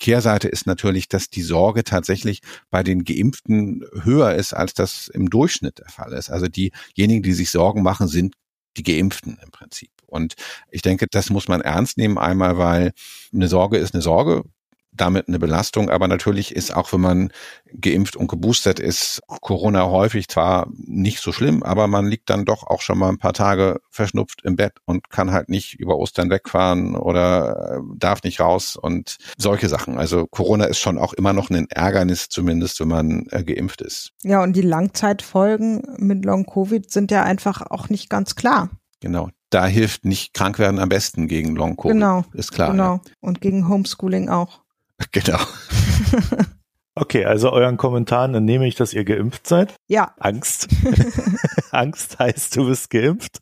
Kehrseite 0.00 0.48
ist 0.48 0.66
natürlich, 0.66 1.08
dass 1.08 1.30
die 1.30 1.42
Sorge 1.42 1.84
tatsächlich 1.84 2.40
bei 2.70 2.82
den 2.82 3.04
Geimpften 3.04 3.84
höher 4.02 4.34
ist, 4.34 4.52
als 4.52 4.74
das 4.74 5.08
im 5.08 5.30
Durchschnitt 5.30 5.78
der 5.78 5.88
Fall 5.88 6.12
ist. 6.12 6.30
Also 6.30 6.46
diejenigen, 6.48 7.22
die 7.22 7.32
sich 7.32 7.50
Sorgen 7.50 7.82
machen, 7.82 8.08
sind 8.08 8.34
die 8.76 8.82
Geimpften 8.82 9.38
im 9.42 9.50
Prinzip. 9.50 9.90
Und 10.06 10.34
ich 10.70 10.82
denke, 10.82 11.06
das 11.08 11.30
muss 11.30 11.48
man 11.48 11.60
ernst 11.60 11.96
nehmen, 11.96 12.18
einmal 12.18 12.58
weil 12.58 12.92
eine 13.32 13.48
Sorge 13.48 13.78
ist 13.78 13.94
eine 13.94 14.02
Sorge 14.02 14.44
damit 14.94 15.28
eine 15.28 15.38
Belastung. 15.38 15.90
Aber 15.90 16.08
natürlich 16.08 16.54
ist 16.54 16.74
auch, 16.74 16.92
wenn 16.92 17.00
man 17.00 17.32
geimpft 17.80 18.16
und 18.16 18.28
geboostert 18.28 18.78
ist, 18.78 19.20
Corona 19.26 19.86
häufig 19.86 20.28
zwar 20.28 20.68
nicht 20.76 21.20
so 21.20 21.32
schlimm, 21.32 21.62
aber 21.62 21.86
man 21.86 22.06
liegt 22.06 22.30
dann 22.30 22.44
doch 22.44 22.64
auch 22.64 22.80
schon 22.80 22.98
mal 22.98 23.08
ein 23.08 23.18
paar 23.18 23.32
Tage 23.32 23.80
verschnupft 23.90 24.42
im 24.44 24.56
Bett 24.56 24.74
und 24.84 25.10
kann 25.10 25.32
halt 25.32 25.48
nicht 25.48 25.74
über 25.74 25.98
Ostern 25.98 26.30
wegfahren 26.30 26.96
oder 26.96 27.78
äh, 27.78 27.80
darf 27.96 28.22
nicht 28.22 28.40
raus 28.40 28.76
und 28.76 29.18
solche 29.36 29.68
Sachen. 29.68 29.98
Also 29.98 30.26
Corona 30.26 30.64
ist 30.64 30.78
schon 30.78 30.98
auch 30.98 31.12
immer 31.12 31.32
noch 31.32 31.50
ein 31.50 31.66
Ärgernis, 31.70 32.28
zumindest 32.28 32.80
wenn 32.80 32.88
man 32.88 33.26
äh, 33.30 33.42
geimpft 33.42 33.80
ist. 33.82 34.12
Ja, 34.22 34.42
und 34.42 34.54
die 34.54 34.62
Langzeitfolgen 34.62 35.82
mit 35.98 36.24
Long-Covid 36.24 36.90
sind 36.90 37.10
ja 37.10 37.22
einfach 37.22 37.62
auch 37.62 37.88
nicht 37.88 38.08
ganz 38.08 38.36
klar. 38.36 38.70
Genau. 39.00 39.28
Da 39.50 39.66
hilft 39.66 40.04
nicht 40.04 40.34
krank 40.34 40.58
werden 40.58 40.80
am 40.80 40.88
besten 40.88 41.28
gegen 41.28 41.54
Long-Covid. 41.54 41.92
Genau. 41.92 42.24
Ist 42.32 42.52
klar. 42.52 42.70
Genau. 42.72 42.94
Ja. 42.94 43.00
Und 43.20 43.40
gegen 43.40 43.68
Homeschooling 43.68 44.28
auch. 44.28 44.63
Genau. 45.12 45.38
Okay, 46.96 47.24
also 47.24 47.50
euren 47.50 47.76
Kommentaren 47.76 48.36
entnehme 48.36 48.68
ich, 48.68 48.76
dass 48.76 48.94
ihr 48.94 49.04
geimpft 49.04 49.48
seid. 49.48 49.74
Ja. 49.88 50.14
Angst. 50.20 50.68
Angst 51.72 52.20
heißt, 52.20 52.54
du 52.54 52.66
bist 52.66 52.88
geimpft. 52.90 53.40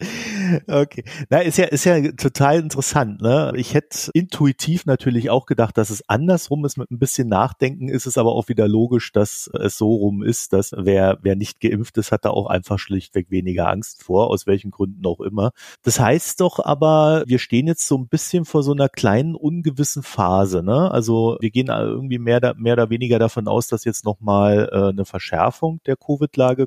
Okay. 0.68 1.04
Na, 1.30 1.38
ist 1.38 1.58
ja, 1.58 1.66
ist 1.66 1.84
ja 1.84 2.12
total 2.12 2.60
interessant, 2.60 3.20
ne? 3.20 3.52
Ich 3.56 3.74
hätte 3.74 4.10
intuitiv 4.14 4.86
natürlich 4.86 5.30
auch 5.30 5.46
gedacht, 5.46 5.76
dass 5.78 5.90
es 5.90 6.08
andersrum 6.08 6.64
ist. 6.64 6.76
Mit 6.76 6.90
ein 6.90 6.98
bisschen 6.98 7.28
Nachdenken 7.28 7.88
ist 7.88 8.06
es 8.06 8.18
aber 8.18 8.32
auch 8.32 8.48
wieder 8.48 8.68
logisch, 8.68 9.12
dass 9.12 9.50
es 9.60 9.76
so 9.78 9.94
rum 9.94 10.22
ist, 10.22 10.52
dass 10.52 10.72
wer, 10.76 11.18
wer 11.22 11.36
nicht 11.36 11.60
geimpft 11.60 11.98
ist, 11.98 12.12
hat 12.12 12.24
da 12.24 12.30
auch 12.30 12.46
einfach 12.46 12.78
schlichtweg 12.78 13.30
weniger 13.30 13.68
Angst 13.68 14.02
vor, 14.02 14.28
aus 14.28 14.46
welchen 14.46 14.70
Gründen 14.70 15.06
auch 15.06 15.20
immer. 15.20 15.52
Das 15.82 16.00
heißt 16.00 16.40
doch 16.40 16.58
aber, 16.58 17.24
wir 17.26 17.38
stehen 17.38 17.66
jetzt 17.66 17.86
so 17.86 17.96
ein 17.96 18.08
bisschen 18.08 18.44
vor 18.44 18.62
so 18.62 18.72
einer 18.72 18.88
kleinen 18.88 19.34
ungewissen 19.34 20.02
Phase, 20.02 20.62
ne? 20.62 20.90
Also 20.90 21.36
wir 21.40 21.50
gehen 21.50 21.68
irgendwie 21.68 22.18
mehr, 22.18 22.54
mehr 22.56 22.74
oder 22.74 22.90
weniger 22.90 23.18
davon 23.18 23.48
aus, 23.48 23.68
dass 23.68 23.84
jetzt 23.84 24.04
nochmal 24.04 24.68
äh, 24.72 24.88
eine 24.88 25.04
Verschärfung 25.04 25.80
der 25.86 25.96
Covid-Lage 25.96 26.66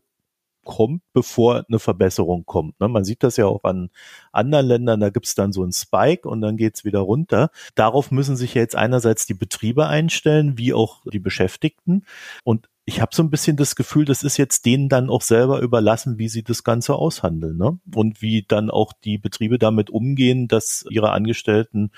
kommt, 0.66 1.02
bevor 1.14 1.64
eine 1.70 1.80
Verbesserung 1.80 2.46
kommt. 2.46 2.78
Ne? 2.82 2.90
Man 2.90 3.06
sieht 3.06 3.24
das 3.24 3.38
ja 3.38 3.46
auch 3.46 3.64
an 3.64 3.90
anderen 4.34 4.66
Ländern, 4.66 5.00
da 5.00 5.10
gibt's 5.10 5.36
dann 5.36 5.54
so 5.54 5.64
einen 5.64 5.72
Spike 5.72 6.28
und 6.28 6.42
dann 6.42 6.58
geht's 6.58 6.84
wieder 6.84 7.00
runter. 7.00 7.52
Darauf 7.76 8.12
müssen 8.12 8.36
sich 8.36 8.56
ja 8.56 8.62
jetzt 8.62 8.76
einerseits 8.76 9.26
die 9.26 9.34
Betriebe 9.34 9.88
einstellen, 9.88 10.58
wie 10.58 10.74
auch 10.74 11.04
die 11.06 11.20
Beschäftigten. 11.20 12.04
Und 12.44 12.68
ich 12.88 13.02
habe 13.02 13.16
so 13.16 13.24
ein 13.24 13.32
bisschen 13.32 13.58
das 13.58 13.76
Gefühl, 13.76 14.06
das 14.06 14.22
ist 14.22 14.38
jetzt 14.38 14.66
denen 14.66 14.90
dann 14.90 15.10
auch 15.10 15.24
selber 15.24 15.60
überlassen, 15.60 16.20
wie 16.20 16.30
sie 16.30 16.44
das 16.44 16.64
Ganze 16.64 16.94
aushandeln. 16.94 17.58
Ne? 17.58 17.80
Und 17.96 18.22
wie 18.22 18.44
dann 18.48 18.70
auch 18.70 18.94
die 18.94 19.18
Betriebe 19.18 19.58
damit 19.58 19.90
umgehen, 19.90 20.48
dass 20.48 20.86
ihre 20.90 21.12
Angestellten 21.12 21.92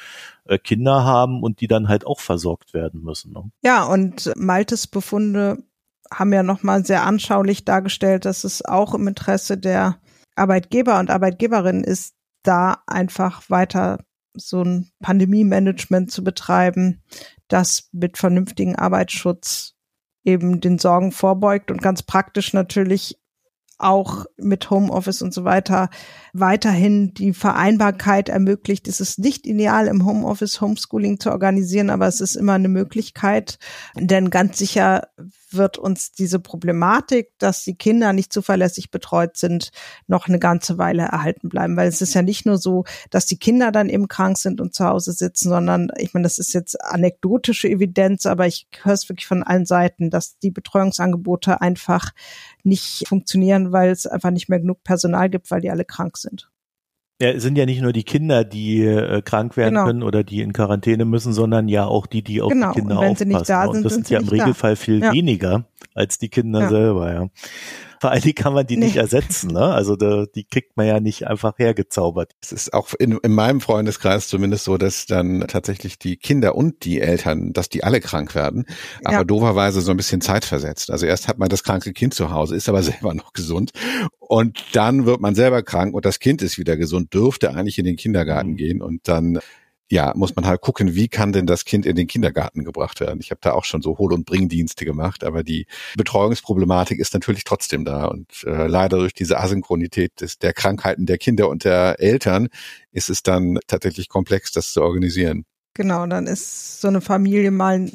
äh, 0.46 0.58
Kinder 0.58 1.04
haben 1.04 1.44
und 1.44 1.60
die 1.60 1.68
dann 1.68 1.90
halt 1.90 2.08
auch 2.08 2.22
versorgt 2.22 2.74
werden 2.74 3.04
müssen. 3.04 3.34
Ne? 3.34 3.52
Ja, 3.64 3.86
und 3.86 4.32
Maltes 4.38 4.88
Befunde 4.88 5.58
haben 6.12 6.34
ja 6.34 6.44
nochmal 6.44 6.86
sehr 6.86 7.04
anschaulich 7.04 7.66
dargestellt, 7.66 8.26
dass 8.26 8.44
es 8.44 8.64
auch 8.64 8.94
im 8.94 9.08
Interesse 9.08 9.58
der 9.58 9.98
Arbeitgeber 10.36 11.00
und 11.00 11.10
Arbeitgeberinnen 11.10 11.84
ist, 11.84 12.14
da 12.44 12.84
einfach 12.88 13.50
weiter 13.50 14.00
so 14.36 14.62
ein 14.62 14.90
Pandemie-Management 15.02 16.12
zu 16.12 16.24
betreiben, 16.24 17.02
das 17.48 17.90
mit 17.92 18.18
vernünftigen 18.18 18.76
Arbeitsschutz 18.76 19.74
eben 20.24 20.62
den 20.62 20.78
Sorgen 20.78 21.12
vorbeugt 21.12 21.72
und 21.72 21.82
ganz 21.82 22.04
praktisch 22.04 22.54
natürlich 22.54 23.18
auch 23.80 24.26
mit 24.38 24.70
Homeoffice 24.70 25.22
und 25.22 25.34
so 25.34 25.44
weiter 25.44 25.90
weiterhin 26.34 27.14
die 27.14 27.34
Vereinbarkeit 27.34 28.28
ermöglicht. 28.28 28.88
Es 28.88 29.00
ist 29.00 29.20
nicht 29.20 29.46
ideal, 29.46 29.88
im 29.88 30.06
Homeoffice 30.06 30.62
Homeschooling 30.62 31.20
zu 31.20 31.32
organisieren, 31.32 31.90
aber 31.90 32.08
es 32.08 32.20
ist 32.20 32.36
immer 32.36 32.54
eine 32.54 32.70
Möglichkeit, 32.70 33.60
denn 33.96 34.30
ganz 34.30 34.58
sicher 34.58 35.08
wird 35.52 35.78
uns 35.78 36.12
diese 36.12 36.40
Problematik, 36.40 37.32
dass 37.38 37.64
die 37.64 37.76
Kinder 37.76 38.14
nicht 38.14 38.34
zuverlässig 38.34 38.92
betreut 38.92 39.38
sind, 39.38 39.72
noch 40.08 40.28
eine 40.28 40.40
ganze 40.40 40.78
Weile 40.78 41.04
erhalten 41.04 41.50
bleiben. 41.50 41.78
Weil 41.78 41.88
es 41.88 42.02
ist 42.02 42.14
ja 42.14 42.22
nicht 42.22 42.46
nur 42.46 42.58
so, 42.58 42.84
dass 43.10 43.26
die 43.26 43.38
Kinder 43.38 43.72
dann 43.72 43.90
eben 43.90 44.08
krank 44.08 44.38
sind 44.38 44.62
und 44.62 44.74
zu 44.74 44.86
Hause 44.86 45.12
sitzen, 45.12 45.50
sondern 45.50 45.90
ich 45.98 46.14
meine, 46.14 46.24
das 46.24 46.40
ist 46.40 46.54
jetzt 46.54 46.82
anekdotische 46.82 47.70
Evidenz, 47.70 48.26
aber 48.26 48.48
ich 48.48 48.68
höre 48.84 48.94
es 48.94 49.10
wirklich 49.10 49.28
von 49.28 49.44
allen 49.44 49.66
Seiten, 49.66 50.10
dass 50.10 50.38
die 50.40 50.52
Betreuungsangebote 50.52 51.62
einfach 51.62 52.12
nicht 52.64 53.08
funktionieren, 53.08 53.72
weil 53.72 53.92
es 53.92 54.06
einfach 54.08 54.32
nicht 54.32 54.50
mehr 54.50 54.60
genug 54.60 54.84
Personal 54.84 55.30
gibt, 55.30 55.52
weil 55.52 55.62
die 55.62 55.72
alle 55.72 55.86
krank 55.86 56.18
sind. 56.18 56.50
Ja, 57.20 57.30
es 57.32 57.42
sind 57.42 57.58
ja 57.58 57.66
nicht 57.66 57.82
nur 57.82 57.94
die 57.94 58.04
Kinder, 58.04 58.44
die 58.44 58.84
äh, 58.84 59.22
krank 59.24 59.58
werden 59.58 59.74
Genau. 59.74 59.86
können 59.88 60.04
oder 60.04 60.24
die 60.24 60.42
in 60.42 60.54
Quarantäne 60.54 61.04
müssen, 61.04 61.34
sondern 61.34 61.68
ja 61.68 61.86
auch 61.86 62.06
die, 62.06 62.22
die 62.22 62.42
auf 62.44 62.52
Genau. 62.52 62.72
die 62.74 62.80
Kinder 62.80 63.00
Und 63.00 63.06
wenn 63.06 63.16
sie 63.16 63.24
aufpassen. 63.26 63.28
nicht 63.30 63.50
da 63.50 63.66
Und 63.66 63.74
sind, 63.74 63.86
das 63.86 63.94
sind 63.94 64.06
sind 64.06 64.08
sie 64.08 64.14
ja 64.14 64.20
im 64.20 64.26
nicht 64.28 64.34
da. 64.40 64.44
Regelfall 64.44 64.76
viel 64.76 65.00
Ja. 65.02 65.12
weniger 65.14 65.66
als 65.96 66.20
die 66.20 66.30
Kinder 66.30 66.60
Ja. 66.62 66.70
selber, 66.70 67.12
ja. 67.14 67.28
Vor 68.00 68.12
allen 68.12 68.22
Dingen 68.22 68.36
kann 68.36 68.54
man 68.54 68.66
die 68.68 68.78
nicht 68.78 68.96
Nee. 68.96 69.02
ersetzen, 69.02 69.52
ne? 69.52 69.62
Also 69.74 69.96
da, 69.96 70.26
die 70.34 70.44
kriegt 70.46 70.78
man 70.78 70.86
ja 70.88 71.00
nicht 71.00 71.28
einfach 71.28 71.58
hergezaubert. 71.58 72.34
Es 72.42 72.52
ist 72.52 72.74
auch 72.74 72.94
in, 72.94 73.18
in 73.24 73.34
meinem 73.34 73.62
Freundeskreis 73.62 74.28
zumindest 74.28 74.66
so, 74.66 74.78
dass 74.78 75.06
dann 75.06 75.46
tatsächlich 75.48 75.98
die 76.00 76.18
Kinder 76.18 76.56
und 76.56 76.86
die 76.86 77.02
Eltern, 77.02 77.54
dass 77.54 77.70
die 77.70 77.84
alle 77.84 78.00
krank 78.00 78.36
werden, 78.36 78.66
aber 79.04 79.18
Ja. 79.18 79.24
dooferweise 79.24 79.82
so 79.82 79.92
ein 79.92 79.98
bisschen 79.98 80.22
zeitversetzt. 80.22 80.92
Also 80.92 81.06
erst 81.06 81.28
hat 81.28 81.38
man 81.40 81.50
das 81.50 81.64
kranke 81.64 81.94
Kind 81.94 82.14
zu 82.14 82.32
Hause, 82.32 82.56
ist 82.56 82.70
aber 82.70 82.84
selber 82.84 83.14
noch 83.14 83.34
gesund 83.34 83.72
und 84.20 84.58
dann 84.74 85.06
wird 85.06 85.22
man 85.22 85.36
selber 85.36 85.64
krank 85.64 85.94
und 85.94 86.06
das 86.06 86.20
Kind 86.20 86.42
ist 86.42 86.58
wieder 86.58 86.78
gesund, 86.78 87.14
dürfte 87.14 87.54
eigentlich 87.54 87.80
in 87.80 87.86
den 87.86 87.96
Kindergarten 87.96 88.52
Mhm. 88.52 88.56
gehen 88.58 88.82
und 88.82 89.08
dann 89.08 89.40
ja, 89.90 90.14
muss 90.16 90.36
man 90.36 90.46
halt 90.46 90.62
gucken, 90.62 90.96
wie 90.96 91.08
kann 91.08 91.32
denn 91.32 91.48
das 91.48 91.64
Kind 91.64 91.86
in 91.86 91.96
den 91.96 92.08
Kindergarten 92.08 92.66
gebracht 92.66 93.00
werden. 93.00 93.20
Ich 93.22 93.32
habe 93.32 93.40
da 93.42 93.54
auch 93.54 93.64
schon 93.64 93.82
so 93.82 93.98
Hol- 93.98 94.14
und 94.14 94.26
Bringdienste 94.26 94.84
gemacht, 94.86 95.24
aber 95.24 95.44
die 95.44 95.66
Betreuungsproblematik 95.96 97.00
ist 97.00 97.14
natürlich 97.14 97.46
trotzdem 97.46 97.86
da. 97.86 98.06
Und 98.06 98.44
äh, 98.46 98.68
leider 98.68 98.98
durch 98.98 99.14
diese 99.14 99.40
Asynchronität 99.40 100.20
des, 100.20 100.40
der 100.40 100.54
Krankheiten 100.54 101.06
der 101.06 101.18
Kinder 101.18 101.48
und 101.48 101.64
der 101.64 102.00
Eltern 102.00 102.50
ist 102.92 103.10
es 103.10 103.24
dann 103.24 103.60
tatsächlich 103.68 104.10
komplex, 104.10 104.52
das 104.52 104.74
zu 104.74 104.82
organisieren. 104.82 105.46
Genau, 105.74 106.06
dann 106.08 106.28
ist 106.28 106.82
so 106.82 106.88
eine 106.88 107.02
Familie 107.02 107.52
mal 107.52 107.90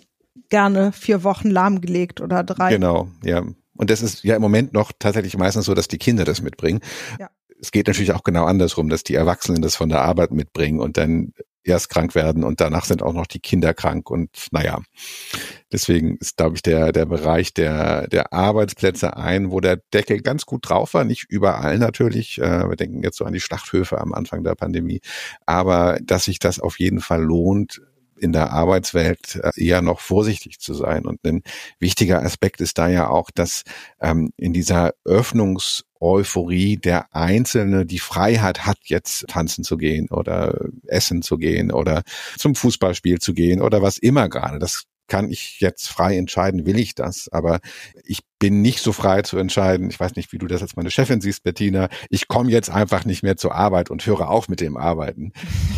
gerne 0.49 0.93
vier 0.93 1.25
Wochen 1.25 1.51
lahmgelegt 1.51 2.21
oder 2.21 2.43
drei. 2.45 2.71
Genau, 2.71 3.09
ja. 3.23 3.43
Und 3.75 3.91
das 3.91 4.03
ist 4.03 4.23
ja 4.23 4.37
im 4.37 4.43
Moment 4.43 4.73
noch 4.73 4.93
tatsächlich 4.99 5.37
meistens 5.37 5.65
so, 5.65 5.75
dass 5.75 5.89
die 5.89 5.99
Kinder 5.99 6.25
das 6.25 6.43
mitbringen. 6.43 6.81
Ja. 7.19 7.29
Es 7.61 7.71
geht 7.71 7.87
natürlich 7.87 8.13
auch 8.13 8.23
genau 8.23 8.45
andersrum, 8.45 8.89
dass 8.89 9.03
die 9.03 9.15
Erwachsenen 9.15 9.63
das 9.63 9.77
von 9.77 9.89
der 9.89 10.03
Arbeit 10.03 10.33
mitbringen 10.33 10.81
und 10.81 10.97
dann 10.97 11.33
erst 11.65 11.89
krank 11.91 12.15
werden 12.15 12.45
und 12.45 12.61
danach 12.61 12.85
sind 12.85 13.03
auch 13.03 13.13
noch 13.13 13.27
die 13.27 13.41
Kinder 13.41 13.75
krank 13.75 14.11
und 14.11 14.31
naja. 14.51 14.81
Deswegen 15.71 16.17
ist, 16.19 16.37
glaube 16.37 16.57
ich, 16.57 16.63
der, 16.63 16.93
der 16.93 17.07
Bereich 17.07 17.55
der, 17.55 18.09
der 18.09 18.33
Arbeitsplätze 18.33 19.17
ein, 19.17 19.51
wo 19.51 19.61
der 19.61 19.77
Deckel 19.95 20.21
ganz 20.21 20.45
gut 20.45 20.69
drauf 20.69 20.95
war. 20.95 21.05
Nicht 21.05 21.25
überall 21.29 21.79
natürlich. 21.79 22.39
Äh, 22.39 22.69
Wir 22.69 22.77
denken 22.77 23.03
jetzt 23.03 23.17
so 23.17 23.25
an 23.25 23.33
die 23.33 23.41
Schlachthöfe 23.41 24.01
am 24.01 24.13
Anfang 24.13 24.45
der 24.45 24.55
Pandemie. 24.55 25.01
Aber 25.47 25.99
dass 26.03 26.25
sich 26.25 26.39
das 26.39 26.61
auf 26.61 26.79
jeden 26.79 27.01
Fall 27.01 27.23
lohnt, 27.23 27.81
in 28.23 28.33
der 28.33 28.53
Arbeitswelt 28.53 29.41
äh, 29.43 29.51
eher 29.57 29.83
noch 29.83 30.01
vorsichtig 30.01 30.61
zu 30.61 30.75
sein. 30.75 31.07
Und 31.07 31.25
ein 31.27 31.43
wichtiger 31.81 32.23
Aspekt 32.23 32.61
ist 32.61 32.79
da 32.79 32.89
ja 32.89 33.09
auch, 33.09 33.31
dass 33.31 33.63
ähm, 34.01 34.33
in 34.37 34.53
dieser 34.53 34.93
Öffnungseuphorie 36.03 36.77
der 36.77 37.15
Einzelne 37.15 37.87
die 37.87 37.99
Freiheit 37.99 38.67
hat, 38.67 38.79
jetzt 38.85 39.27
tanzen 39.29 39.65
zu 39.65 39.77
gehen 39.77 40.09
oder 40.11 40.59
essen 40.87 41.23
zu 41.23 41.39
gehen 41.39 41.71
oder 41.71 42.03
zum 42.37 42.55
Fußballspiel 42.55 43.19
zu 43.19 43.35
gehen 43.35 43.63
oder 43.63 43.83
was 43.83 43.99
immer 43.99 44.29
gerade. 44.29 44.59
Das 44.59 44.85
kann 45.09 45.31
ich 45.31 45.61
jetzt 45.61 45.89
frei 45.89 46.17
entscheiden, 46.17 46.67
will 46.67 46.79
ich 46.79 46.95
das. 46.95 47.29
Aber 47.31 47.61
ich 48.05 48.21
bin 48.43 48.61
nicht 48.61 48.81
so 48.81 48.93
frei 48.93 49.23
zu 49.23 49.39
entscheiden. 49.39 49.89
Ich 49.89 50.01
weiß 50.01 50.17
nicht, 50.17 50.33
wie 50.33 50.39
du 50.39 50.49
das 50.49 50.63
als 50.63 50.75
meine 50.75 50.91
Chefin 50.91 51.21
siehst, 51.21 51.45
Bettina. 51.45 51.89
Ich 52.11 52.27
komme 52.27 52.51
jetzt 52.51 52.71
einfach 52.71 53.05
nicht 53.05 53.23
mehr 53.23 53.37
zur 53.37 53.55
Arbeit 53.55 53.89
und 53.89 54.05
höre 54.05 54.29
auf 54.29 54.49
mit 54.49 54.61
dem 54.61 54.77
Arbeiten. 54.77 55.33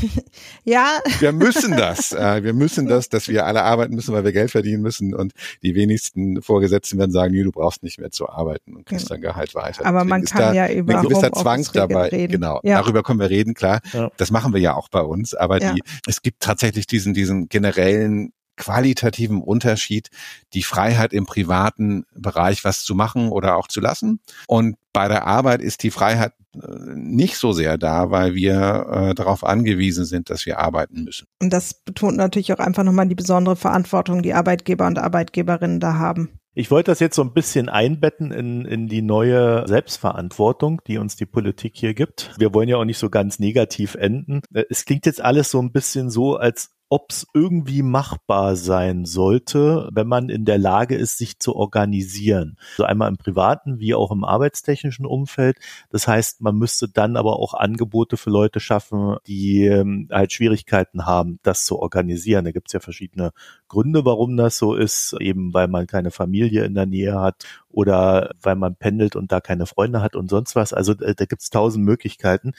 ja. 0.65 0.99
Wir 1.19 1.33
müssen 1.33 1.77
das. 1.77 2.13
Äh, 2.25 2.45
wir 2.45 2.53
müssen 2.53 2.87
das, 2.87 3.09
dass 3.09 3.27
wir 3.29 3.45
alle 3.45 3.65
arbeiten 3.65 3.95
müssen, 3.95 4.15
weil 4.15 4.25
wir 4.25 4.33
Geld 4.33 4.51
verdienen 4.51 4.83
müssen. 4.83 5.15
Und 5.15 5.33
die 5.63 5.75
wenigsten 5.75 6.41
Vorgesetzten 6.43 6.97
werden 6.97 7.11
sagen, 7.11 7.33
nee, 7.35 7.43
du 7.43 7.51
brauchst 7.51 7.83
nicht 7.83 7.99
mehr 7.99 8.13
zu 8.13 8.29
arbeiten 8.29 8.77
und 8.77 8.87
kriegst 8.87 9.11
dein 9.11 9.21
Gehalt 9.21 9.55
weiter. 9.55 9.85
Aber 9.85 10.05
Deswegen 10.05 10.09
man 10.11 10.25
kann 10.25 10.55
ja 10.55 10.71
über 10.71 10.99
ein 10.99 11.03
gewisser 11.03 11.33
Zwang 11.33 11.67
dabei. 11.73 12.09
Reden. 12.09 12.33
Genau. 12.33 12.61
Ja. 12.63 12.81
Darüber 12.81 13.03
können 13.03 13.19
wir 13.19 13.31
reden, 13.31 13.55
klar. 13.55 13.81
Ja. 13.93 14.11
Das 14.17 14.31
machen 14.31 14.53
wir 14.53 14.61
ja 14.61 14.75
auch 14.75 14.89
bei 14.89 15.01
uns. 15.01 15.35
Aber 15.35 15.61
ja. 15.61 15.73
die, 15.73 15.83
es 16.07 16.23
gibt 16.23 16.41
tatsächlich 16.41 16.87
diesen, 16.87 17.15
diesen 17.15 17.49
generellen 17.49 18.33
qualitativen 18.57 19.40
Unterschied, 19.40 20.11
die 20.53 20.62
Freiheit 20.62 21.12
im 21.12 21.27
privaten 21.27 22.05
Bereich 22.14 22.64
was 22.64 22.85
zu 22.85 22.95
machen 22.95 23.31
oder 23.31 23.57
auch 23.57 23.69
zu 23.69 23.81
lassen. 23.81 24.21
Und 24.47 24.77
bei 24.93 25.09
der 25.09 25.27
Arbeit 25.27 25.61
ist 25.61 25.83
die 25.83 25.90
Freiheit 25.90 26.33
äh, 26.55 26.95
nicht 26.95 27.37
so 27.37 27.53
sehr 27.53 27.79
da, 27.79 28.11
weil 28.11 28.35
wir 28.35 28.87
äh, 28.90 29.14
darauf 29.14 29.45
angewiesen 29.45 30.05
sind, 30.05 30.31
dass 30.31 30.47
wir 30.47 30.59
arbeiten 30.59 31.05
müssen. 31.05 31.27
Und 31.43 31.53
das 31.53 31.75
betont 31.75 32.17
natürlich 32.17 32.53
auch 32.53 32.59
einfach 32.59 32.85
nochmal 32.85 33.09
die 33.09 33.14
besondere 33.14 33.57
Verantwortung, 33.57 34.23
die 34.23 34.35
Arbeitgeber 34.35 34.87
und 34.87 34.99
Arbeitgeberinnen 34.99 35.81
da 35.81 35.95
haben. 35.95 36.38
Ich 36.57 36.71
wollte 36.71 36.93
das 36.93 37.01
jetzt 37.01 37.17
so 37.17 37.23
ein 37.23 37.33
bisschen 37.33 37.69
einbetten 37.69 38.31
in, 38.31 38.64
in 38.64 38.87
die 38.87 39.03
neue 39.03 39.67
Selbstverantwortung, 39.67 40.81
die 40.87 40.99
uns 40.99 41.17
die 41.17 41.27
Politik 41.27 41.73
hier 41.75 41.95
gibt. 41.95 42.33
Wir 42.38 42.55
wollen 42.55 42.69
ja 42.69 42.77
auch 42.77 42.85
nicht 42.85 42.99
so 42.99 43.11
ganz 43.11 43.40
negativ 43.40 43.97
enden. 43.97 44.40
Äh, 44.55 44.64
es 44.71 44.85
klingt 44.85 45.07
jetzt 45.07 45.21
alles 45.21 45.51
so 45.51 45.61
ein 45.61 45.73
bisschen 45.73 46.11
so, 46.11 46.37
als 46.37 46.71
ob 46.95 47.11
es 47.11 47.27
irgendwie 47.35 47.83
machbar 47.83 48.55
sein 48.55 49.05
sollte, 49.05 49.89
wenn 49.93 50.07
man 50.07 50.29
in 50.29 50.45
der 50.45 50.59
Lage 50.59 50.95
ist, 50.95 51.19
sich 51.19 51.41
zu 51.41 51.57
organisieren. 51.57 52.57
Also 52.75 52.85
einmal 52.85 53.09
im 53.09 53.17
privaten 53.17 53.81
wie 53.81 53.97
auch 53.97 54.13
im 54.13 54.23
arbeitstechnischen 54.23 55.05
Umfeld. 55.05 55.59
Das 55.91 56.07
heißt, 56.07 56.41
man 56.41 56.55
müsste 56.55 56.89
dann 56.89 57.17
aber 57.17 57.41
auch 57.41 57.55
Angebote 57.55 58.17
für 58.17 58.31
Leute 58.31 58.61
schaffen, 58.61 59.17
die 59.27 59.65
ähm, 59.65 60.07
halt 60.13 60.33
Schwierigkeiten 60.33 61.05
haben, 61.05 61.41
das 61.43 61.67
zu 61.67 61.81
organisieren. 61.81 62.45
Da 62.45 62.53
gibt 62.53 62.69
es 62.69 62.75
ja 62.75 62.79
verschiedene 62.79 63.33
Gründe, 63.67 64.05
warum 64.05 64.37
das 64.37 64.57
so 64.57 64.77
ist. 64.77 65.17
Eben 65.19 65.53
weil 65.53 65.67
man 65.67 65.89
keine 65.89 66.13
Familie 66.13 66.65
in 66.65 66.75
der 66.75 66.87
Nähe 66.87 67.21
hat 67.21 67.45
oder 67.71 68.31
weil 68.41 68.55
man 68.55 68.77
pendelt 68.77 69.17
und 69.17 69.33
da 69.33 69.41
keine 69.41 69.67
Freunde 69.67 70.01
hat 70.01 70.15
und 70.15 70.31
sonst 70.31 70.55
was. 70.55 70.73
Also 70.73 70.93
äh, 70.93 71.17
da 71.17 71.25
gibt 71.25 71.43
es 71.43 71.51
tausend 71.51 71.85
Möglichkeiten 71.85 72.53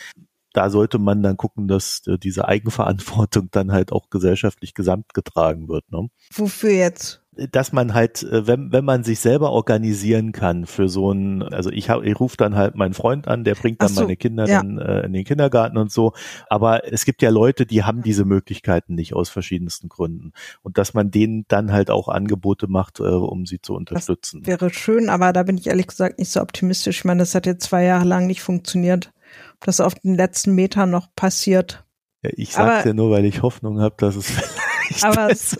da 0.55 0.69
sollte 0.69 0.99
man 0.99 1.21
dann 1.21 1.37
gucken, 1.37 1.67
dass 1.67 2.01
äh, 2.07 2.17
diese 2.17 2.47
Eigenverantwortung 2.47 3.49
dann 3.51 3.71
halt 3.71 3.91
auch 3.91 4.09
gesellschaftlich 4.09 4.73
gesamt 4.73 5.13
getragen 5.13 5.67
wird. 5.67 5.91
Ne? 5.91 6.09
Wofür 6.33 6.71
jetzt? 6.71 7.21
dass 7.51 7.73
man 7.73 7.93
halt, 7.93 8.23
äh, 8.23 8.47
wenn, 8.47 8.71
wenn 8.71 8.85
man 8.85 9.03
sich 9.03 9.19
selber 9.19 9.51
organisieren 9.51 10.31
kann 10.31 10.65
für 10.65 10.87
so 10.87 11.11
ein, 11.11 11.43
also 11.43 11.69
ich, 11.69 11.89
hab, 11.89 12.03
ich 12.03 12.19
rufe 12.19 12.37
dann 12.37 12.55
halt 12.55 12.75
meinen 12.75 12.93
Freund 12.93 13.27
an, 13.27 13.43
der 13.43 13.55
bringt 13.55 13.81
dann 13.81 13.89
so, 13.89 14.01
meine 14.01 14.15
Kinder 14.15 14.47
ja. 14.47 14.61
dann 14.61 14.77
äh, 14.77 15.01
in 15.01 15.13
den 15.13 15.25
Kindergarten 15.25 15.77
und 15.77 15.91
so. 15.91 16.13
Aber 16.49 16.91
es 16.91 17.05
gibt 17.05 17.21
ja 17.21 17.29
Leute, 17.29 17.65
die 17.65 17.83
haben 17.83 18.01
diese 18.01 18.25
Möglichkeiten 18.25 18.95
nicht 18.95 19.13
aus 19.13 19.29
verschiedensten 19.29 19.89
Gründen. 19.89 20.31
Und 20.63 20.77
dass 20.77 20.93
man 20.93 21.11
denen 21.11 21.45
dann 21.47 21.71
halt 21.71 21.89
auch 21.89 22.07
Angebote 22.07 22.67
macht, 22.67 22.99
äh, 22.99 23.03
um 23.03 23.45
sie 23.45 23.61
zu 23.61 23.73
unterstützen. 23.73 24.41
Das 24.41 24.47
wäre 24.47 24.69
schön, 24.73 25.09
aber 25.09 25.33
da 25.33 25.43
bin 25.43 25.57
ich 25.57 25.67
ehrlich 25.67 25.87
gesagt 25.87 26.19
nicht 26.19 26.31
so 26.31 26.41
optimistisch. 26.41 26.99
Ich 26.99 27.05
meine, 27.05 27.19
das 27.19 27.35
hat 27.35 27.45
jetzt 27.45 27.65
zwei 27.65 27.83
Jahre 27.83 28.05
lang 28.05 28.27
nicht 28.27 28.41
funktioniert 28.41 29.11
das 29.60 29.80
auf 29.80 29.95
den 29.95 30.15
letzten 30.15 30.54
Metern 30.54 30.89
noch 30.89 31.13
passiert. 31.15 31.86
Ja, 32.21 32.30
ich 32.34 32.54
sag's 32.54 32.86
ja 32.86 32.93
nur, 32.93 33.12
weil 33.12 33.26
ich 33.26 33.41
Hoffnung 33.41 33.80
habe, 33.80 33.95
dass 33.98 34.15
es 34.15 34.32
vielleicht 34.32 35.04
Aber 35.04 35.30
es, 35.32 35.58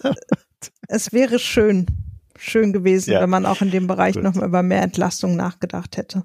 es, 0.88 1.14
wäre 1.14 1.40
schön, 1.40 1.86
schön 2.38 2.74
gewesen, 2.74 3.12
ja. 3.12 3.22
wenn 3.22 3.30
man 3.30 3.46
auch 3.46 3.62
in 3.62 3.72
dem 3.72 3.88
Bereich 3.88 4.16
nochmal 4.16 4.48
über 4.48 4.64
mehr 4.64 4.82
Entlastung 4.82 5.36
nachgedacht 5.36 5.98
hätte. 5.98 6.24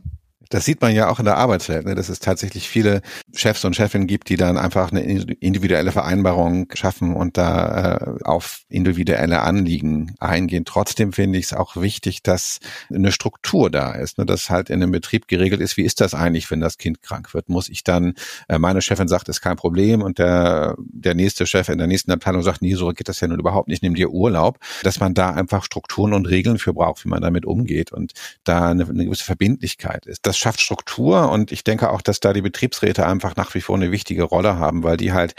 Das 0.50 0.64
sieht 0.64 0.80
man 0.80 0.92
ja 0.94 1.08
auch 1.08 1.20
in 1.20 1.24
der 1.24 1.36
Arbeitswelt, 1.36 1.86
ne, 1.86 1.94
dass 1.94 2.08
es 2.08 2.18
tatsächlich 2.18 2.68
viele 2.68 3.02
Chefs 3.32 3.64
und 3.64 3.76
Chefinnen 3.76 4.08
gibt, 4.08 4.28
die 4.28 4.36
dann 4.36 4.58
einfach 4.58 4.90
eine 4.90 5.00
individuelle 5.00 5.92
Vereinbarung 5.92 6.66
schaffen 6.74 7.14
und 7.14 7.38
da 7.38 7.96
äh, 7.96 8.24
auf 8.24 8.62
individuelle 8.68 9.42
Anliegen 9.42 10.16
eingehen. 10.18 10.64
Trotzdem 10.64 11.12
finde 11.12 11.38
ich 11.38 11.46
es 11.46 11.52
auch 11.52 11.76
wichtig, 11.76 12.24
dass 12.24 12.58
eine 12.92 13.12
Struktur 13.12 13.70
da 13.70 13.92
ist, 13.92 14.18
ne, 14.18 14.26
dass 14.26 14.50
halt 14.50 14.70
in 14.70 14.82
einem 14.82 14.90
Betrieb 14.90 15.28
geregelt 15.28 15.60
ist, 15.60 15.76
wie 15.76 15.84
ist 15.84 16.00
das 16.00 16.14
eigentlich, 16.14 16.50
wenn 16.50 16.60
das 16.60 16.78
Kind 16.78 17.00
krank 17.00 17.32
wird? 17.32 17.48
Muss 17.48 17.68
ich 17.68 17.84
dann, 17.84 18.14
äh, 18.48 18.58
meine 18.58 18.82
Chefin 18.82 19.06
sagt, 19.06 19.28
ist 19.28 19.40
kein 19.40 19.56
Problem 19.56 20.02
und 20.02 20.18
der, 20.18 20.74
der 20.78 21.14
nächste 21.14 21.46
Chef 21.46 21.68
in 21.68 21.78
der 21.78 21.86
nächsten 21.86 22.10
Abteilung 22.10 22.42
sagt, 22.42 22.60
nee, 22.60 22.74
so 22.74 22.88
geht 22.88 23.08
das 23.08 23.20
ja 23.20 23.28
nun 23.28 23.38
überhaupt 23.38 23.68
nicht, 23.68 23.84
nimm 23.84 23.94
dir 23.94 24.10
Urlaub, 24.10 24.58
dass 24.82 24.98
man 24.98 25.14
da 25.14 25.30
einfach 25.30 25.62
Strukturen 25.62 26.12
und 26.12 26.26
Regeln 26.26 26.58
für 26.58 26.74
braucht, 26.74 27.04
wie 27.04 27.08
man 27.08 27.22
damit 27.22 27.46
umgeht 27.46 27.92
und 27.92 28.14
da 28.42 28.70
eine, 28.70 28.88
eine 28.88 29.04
gewisse 29.04 29.24
Verbindlichkeit 29.24 30.06
ist. 30.06 30.26
Das 30.26 30.39
schafft 30.40 30.60
Struktur 30.60 31.30
und 31.30 31.52
ich 31.52 31.64
denke 31.64 31.90
auch, 31.90 32.02
dass 32.02 32.20
da 32.20 32.32
die 32.32 32.42
Betriebsräte 32.42 33.06
einfach 33.06 33.36
nach 33.36 33.54
wie 33.54 33.60
vor 33.60 33.76
eine 33.76 33.92
wichtige 33.92 34.24
Rolle 34.24 34.58
haben, 34.58 34.82
weil 34.82 34.96
die 34.96 35.12
halt 35.12 35.34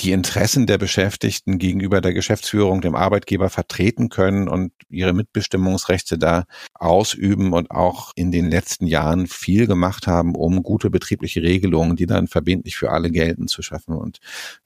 die 0.00 0.12
Interessen 0.12 0.66
der 0.66 0.76
Beschäftigten 0.76 1.58
gegenüber 1.58 2.02
der 2.02 2.12
Geschäftsführung, 2.12 2.82
dem 2.82 2.94
Arbeitgeber 2.94 3.48
vertreten 3.48 4.10
können 4.10 4.46
und 4.46 4.72
ihre 4.90 5.14
Mitbestimmungsrechte 5.14 6.18
da 6.18 6.44
ausüben 6.74 7.54
und 7.54 7.70
auch 7.70 8.12
in 8.14 8.30
den 8.30 8.50
letzten 8.50 8.86
Jahren 8.86 9.26
viel 9.26 9.66
gemacht 9.66 10.06
haben, 10.06 10.34
um 10.34 10.62
gute 10.62 10.90
betriebliche 10.90 11.42
Regelungen, 11.42 11.96
die 11.96 12.06
dann 12.06 12.28
verbindlich 12.28 12.76
für 12.76 12.90
alle 12.90 13.10
gelten, 13.10 13.48
zu 13.48 13.62
schaffen. 13.62 13.96
Und 13.96 14.18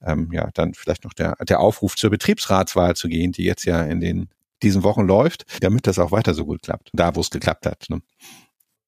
ähm, 0.05 0.31
ja, 0.33 0.51
dann 0.55 0.75
vielleicht 0.75 1.05
noch 1.05 1.13
der, 1.13 1.37
der 1.49 1.61
Aufruf 1.61 1.95
zur 1.95 2.11
Betriebsratswahl 2.11 2.97
zu 2.97 3.09
gehen, 3.09 3.31
die 3.31 3.45
jetzt 3.45 3.65
ja 3.65 3.83
in 3.83 4.01
den 4.01 4.29
diesen 4.63 4.83
Wochen 4.83 5.07
läuft, 5.07 5.47
damit 5.63 5.87
das 5.87 5.99
auch 5.99 6.13
weiter 6.13 6.35
so 6.35 6.45
gut 6.45 6.63
klappt, 6.63 6.91
da 6.93 7.15
wo 7.15 7.21
es 7.21 7.31
geklappt 7.31 7.65
hat. 7.67 7.87
Ne? 7.89 8.03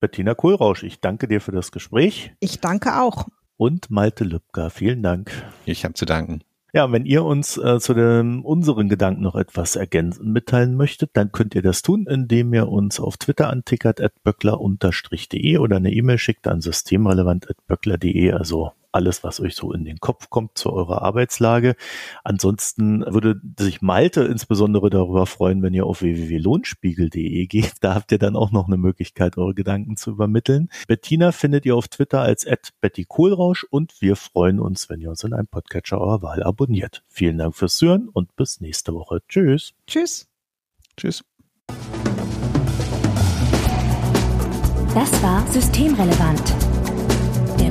Bettina 0.02 0.34
Kohlrausch, 0.34 0.82
ich 0.82 1.00
danke 1.00 1.28
dir 1.28 1.40
für 1.40 1.52
das 1.52 1.70
Gespräch. 1.70 2.32
Ich 2.40 2.58
danke 2.58 3.00
auch. 3.00 3.28
Und 3.56 3.88
Malte 3.88 4.24
Lübcker, 4.24 4.68
vielen 4.68 5.00
Dank. 5.00 5.30
Ich 5.64 5.84
habe 5.84 5.94
zu 5.94 6.04
danken. 6.06 6.42
Ja, 6.72 6.90
wenn 6.90 7.06
ihr 7.06 7.22
uns 7.22 7.56
äh, 7.56 7.78
zu 7.78 7.94
dem, 7.94 8.44
unseren 8.44 8.88
Gedanken 8.88 9.22
noch 9.22 9.36
etwas 9.36 9.76
ergänzen 9.76 10.32
mitteilen 10.32 10.74
möchtet, 10.74 11.10
dann 11.12 11.30
könnt 11.30 11.54
ihr 11.54 11.62
das 11.62 11.82
tun, 11.82 12.06
indem 12.10 12.52
ihr 12.52 12.68
uns 12.68 12.98
auf 12.98 13.16
Twitter 13.16 13.48
antickert 13.48 14.00
at 14.00 14.12
böckler-de 14.24 15.58
oder 15.58 15.76
eine 15.76 15.92
E-Mail 15.92 16.18
schickt 16.18 16.48
an 16.48 16.60
systemrelevant.böckler.de, 16.60 18.32
also 18.32 18.72
alles, 18.92 19.24
was 19.24 19.40
euch 19.40 19.54
so 19.54 19.72
in 19.72 19.84
den 19.84 19.98
Kopf 19.98 20.30
kommt 20.30 20.56
zu 20.56 20.72
eurer 20.72 21.02
Arbeitslage. 21.02 21.76
Ansonsten 22.24 23.04
würde 23.06 23.40
sich 23.58 23.82
Malte 23.82 24.22
insbesondere 24.22 24.90
darüber 24.90 25.26
freuen, 25.26 25.62
wenn 25.62 25.74
ihr 25.74 25.86
auf 25.86 26.02
www.lohnspiegel.de 26.02 27.46
geht. 27.46 27.74
Da 27.80 27.94
habt 27.94 28.12
ihr 28.12 28.18
dann 28.18 28.36
auch 28.36 28.52
noch 28.52 28.66
eine 28.66 28.76
Möglichkeit, 28.76 29.38
eure 29.38 29.54
Gedanken 29.54 29.96
zu 29.96 30.10
übermitteln. 30.10 30.68
Bettina 30.86 31.32
findet 31.32 31.66
ihr 31.66 31.76
auf 31.76 31.88
Twitter 31.88 32.20
als 32.20 32.46
Betty 32.80 33.04
Kohlrausch 33.04 33.64
und 33.70 34.00
wir 34.00 34.16
freuen 34.16 34.60
uns, 34.60 34.88
wenn 34.88 35.00
ihr 35.00 35.10
uns 35.10 35.24
in 35.24 35.32
einem 35.32 35.46
Podcatcher 35.46 36.00
eurer 36.00 36.22
Wahl 36.22 36.42
abonniert. 36.42 37.02
Vielen 37.08 37.38
Dank 37.38 37.56
fürs 37.56 37.80
Hören 37.80 38.08
und 38.08 38.36
bis 38.36 38.60
nächste 38.60 38.94
Woche. 38.94 39.22
Tschüss. 39.28 39.72
Tschüss. 39.86 40.28
Tschüss. 40.96 41.24
Das 44.94 45.22
war 45.22 45.46
Systemrelevant 45.46 46.61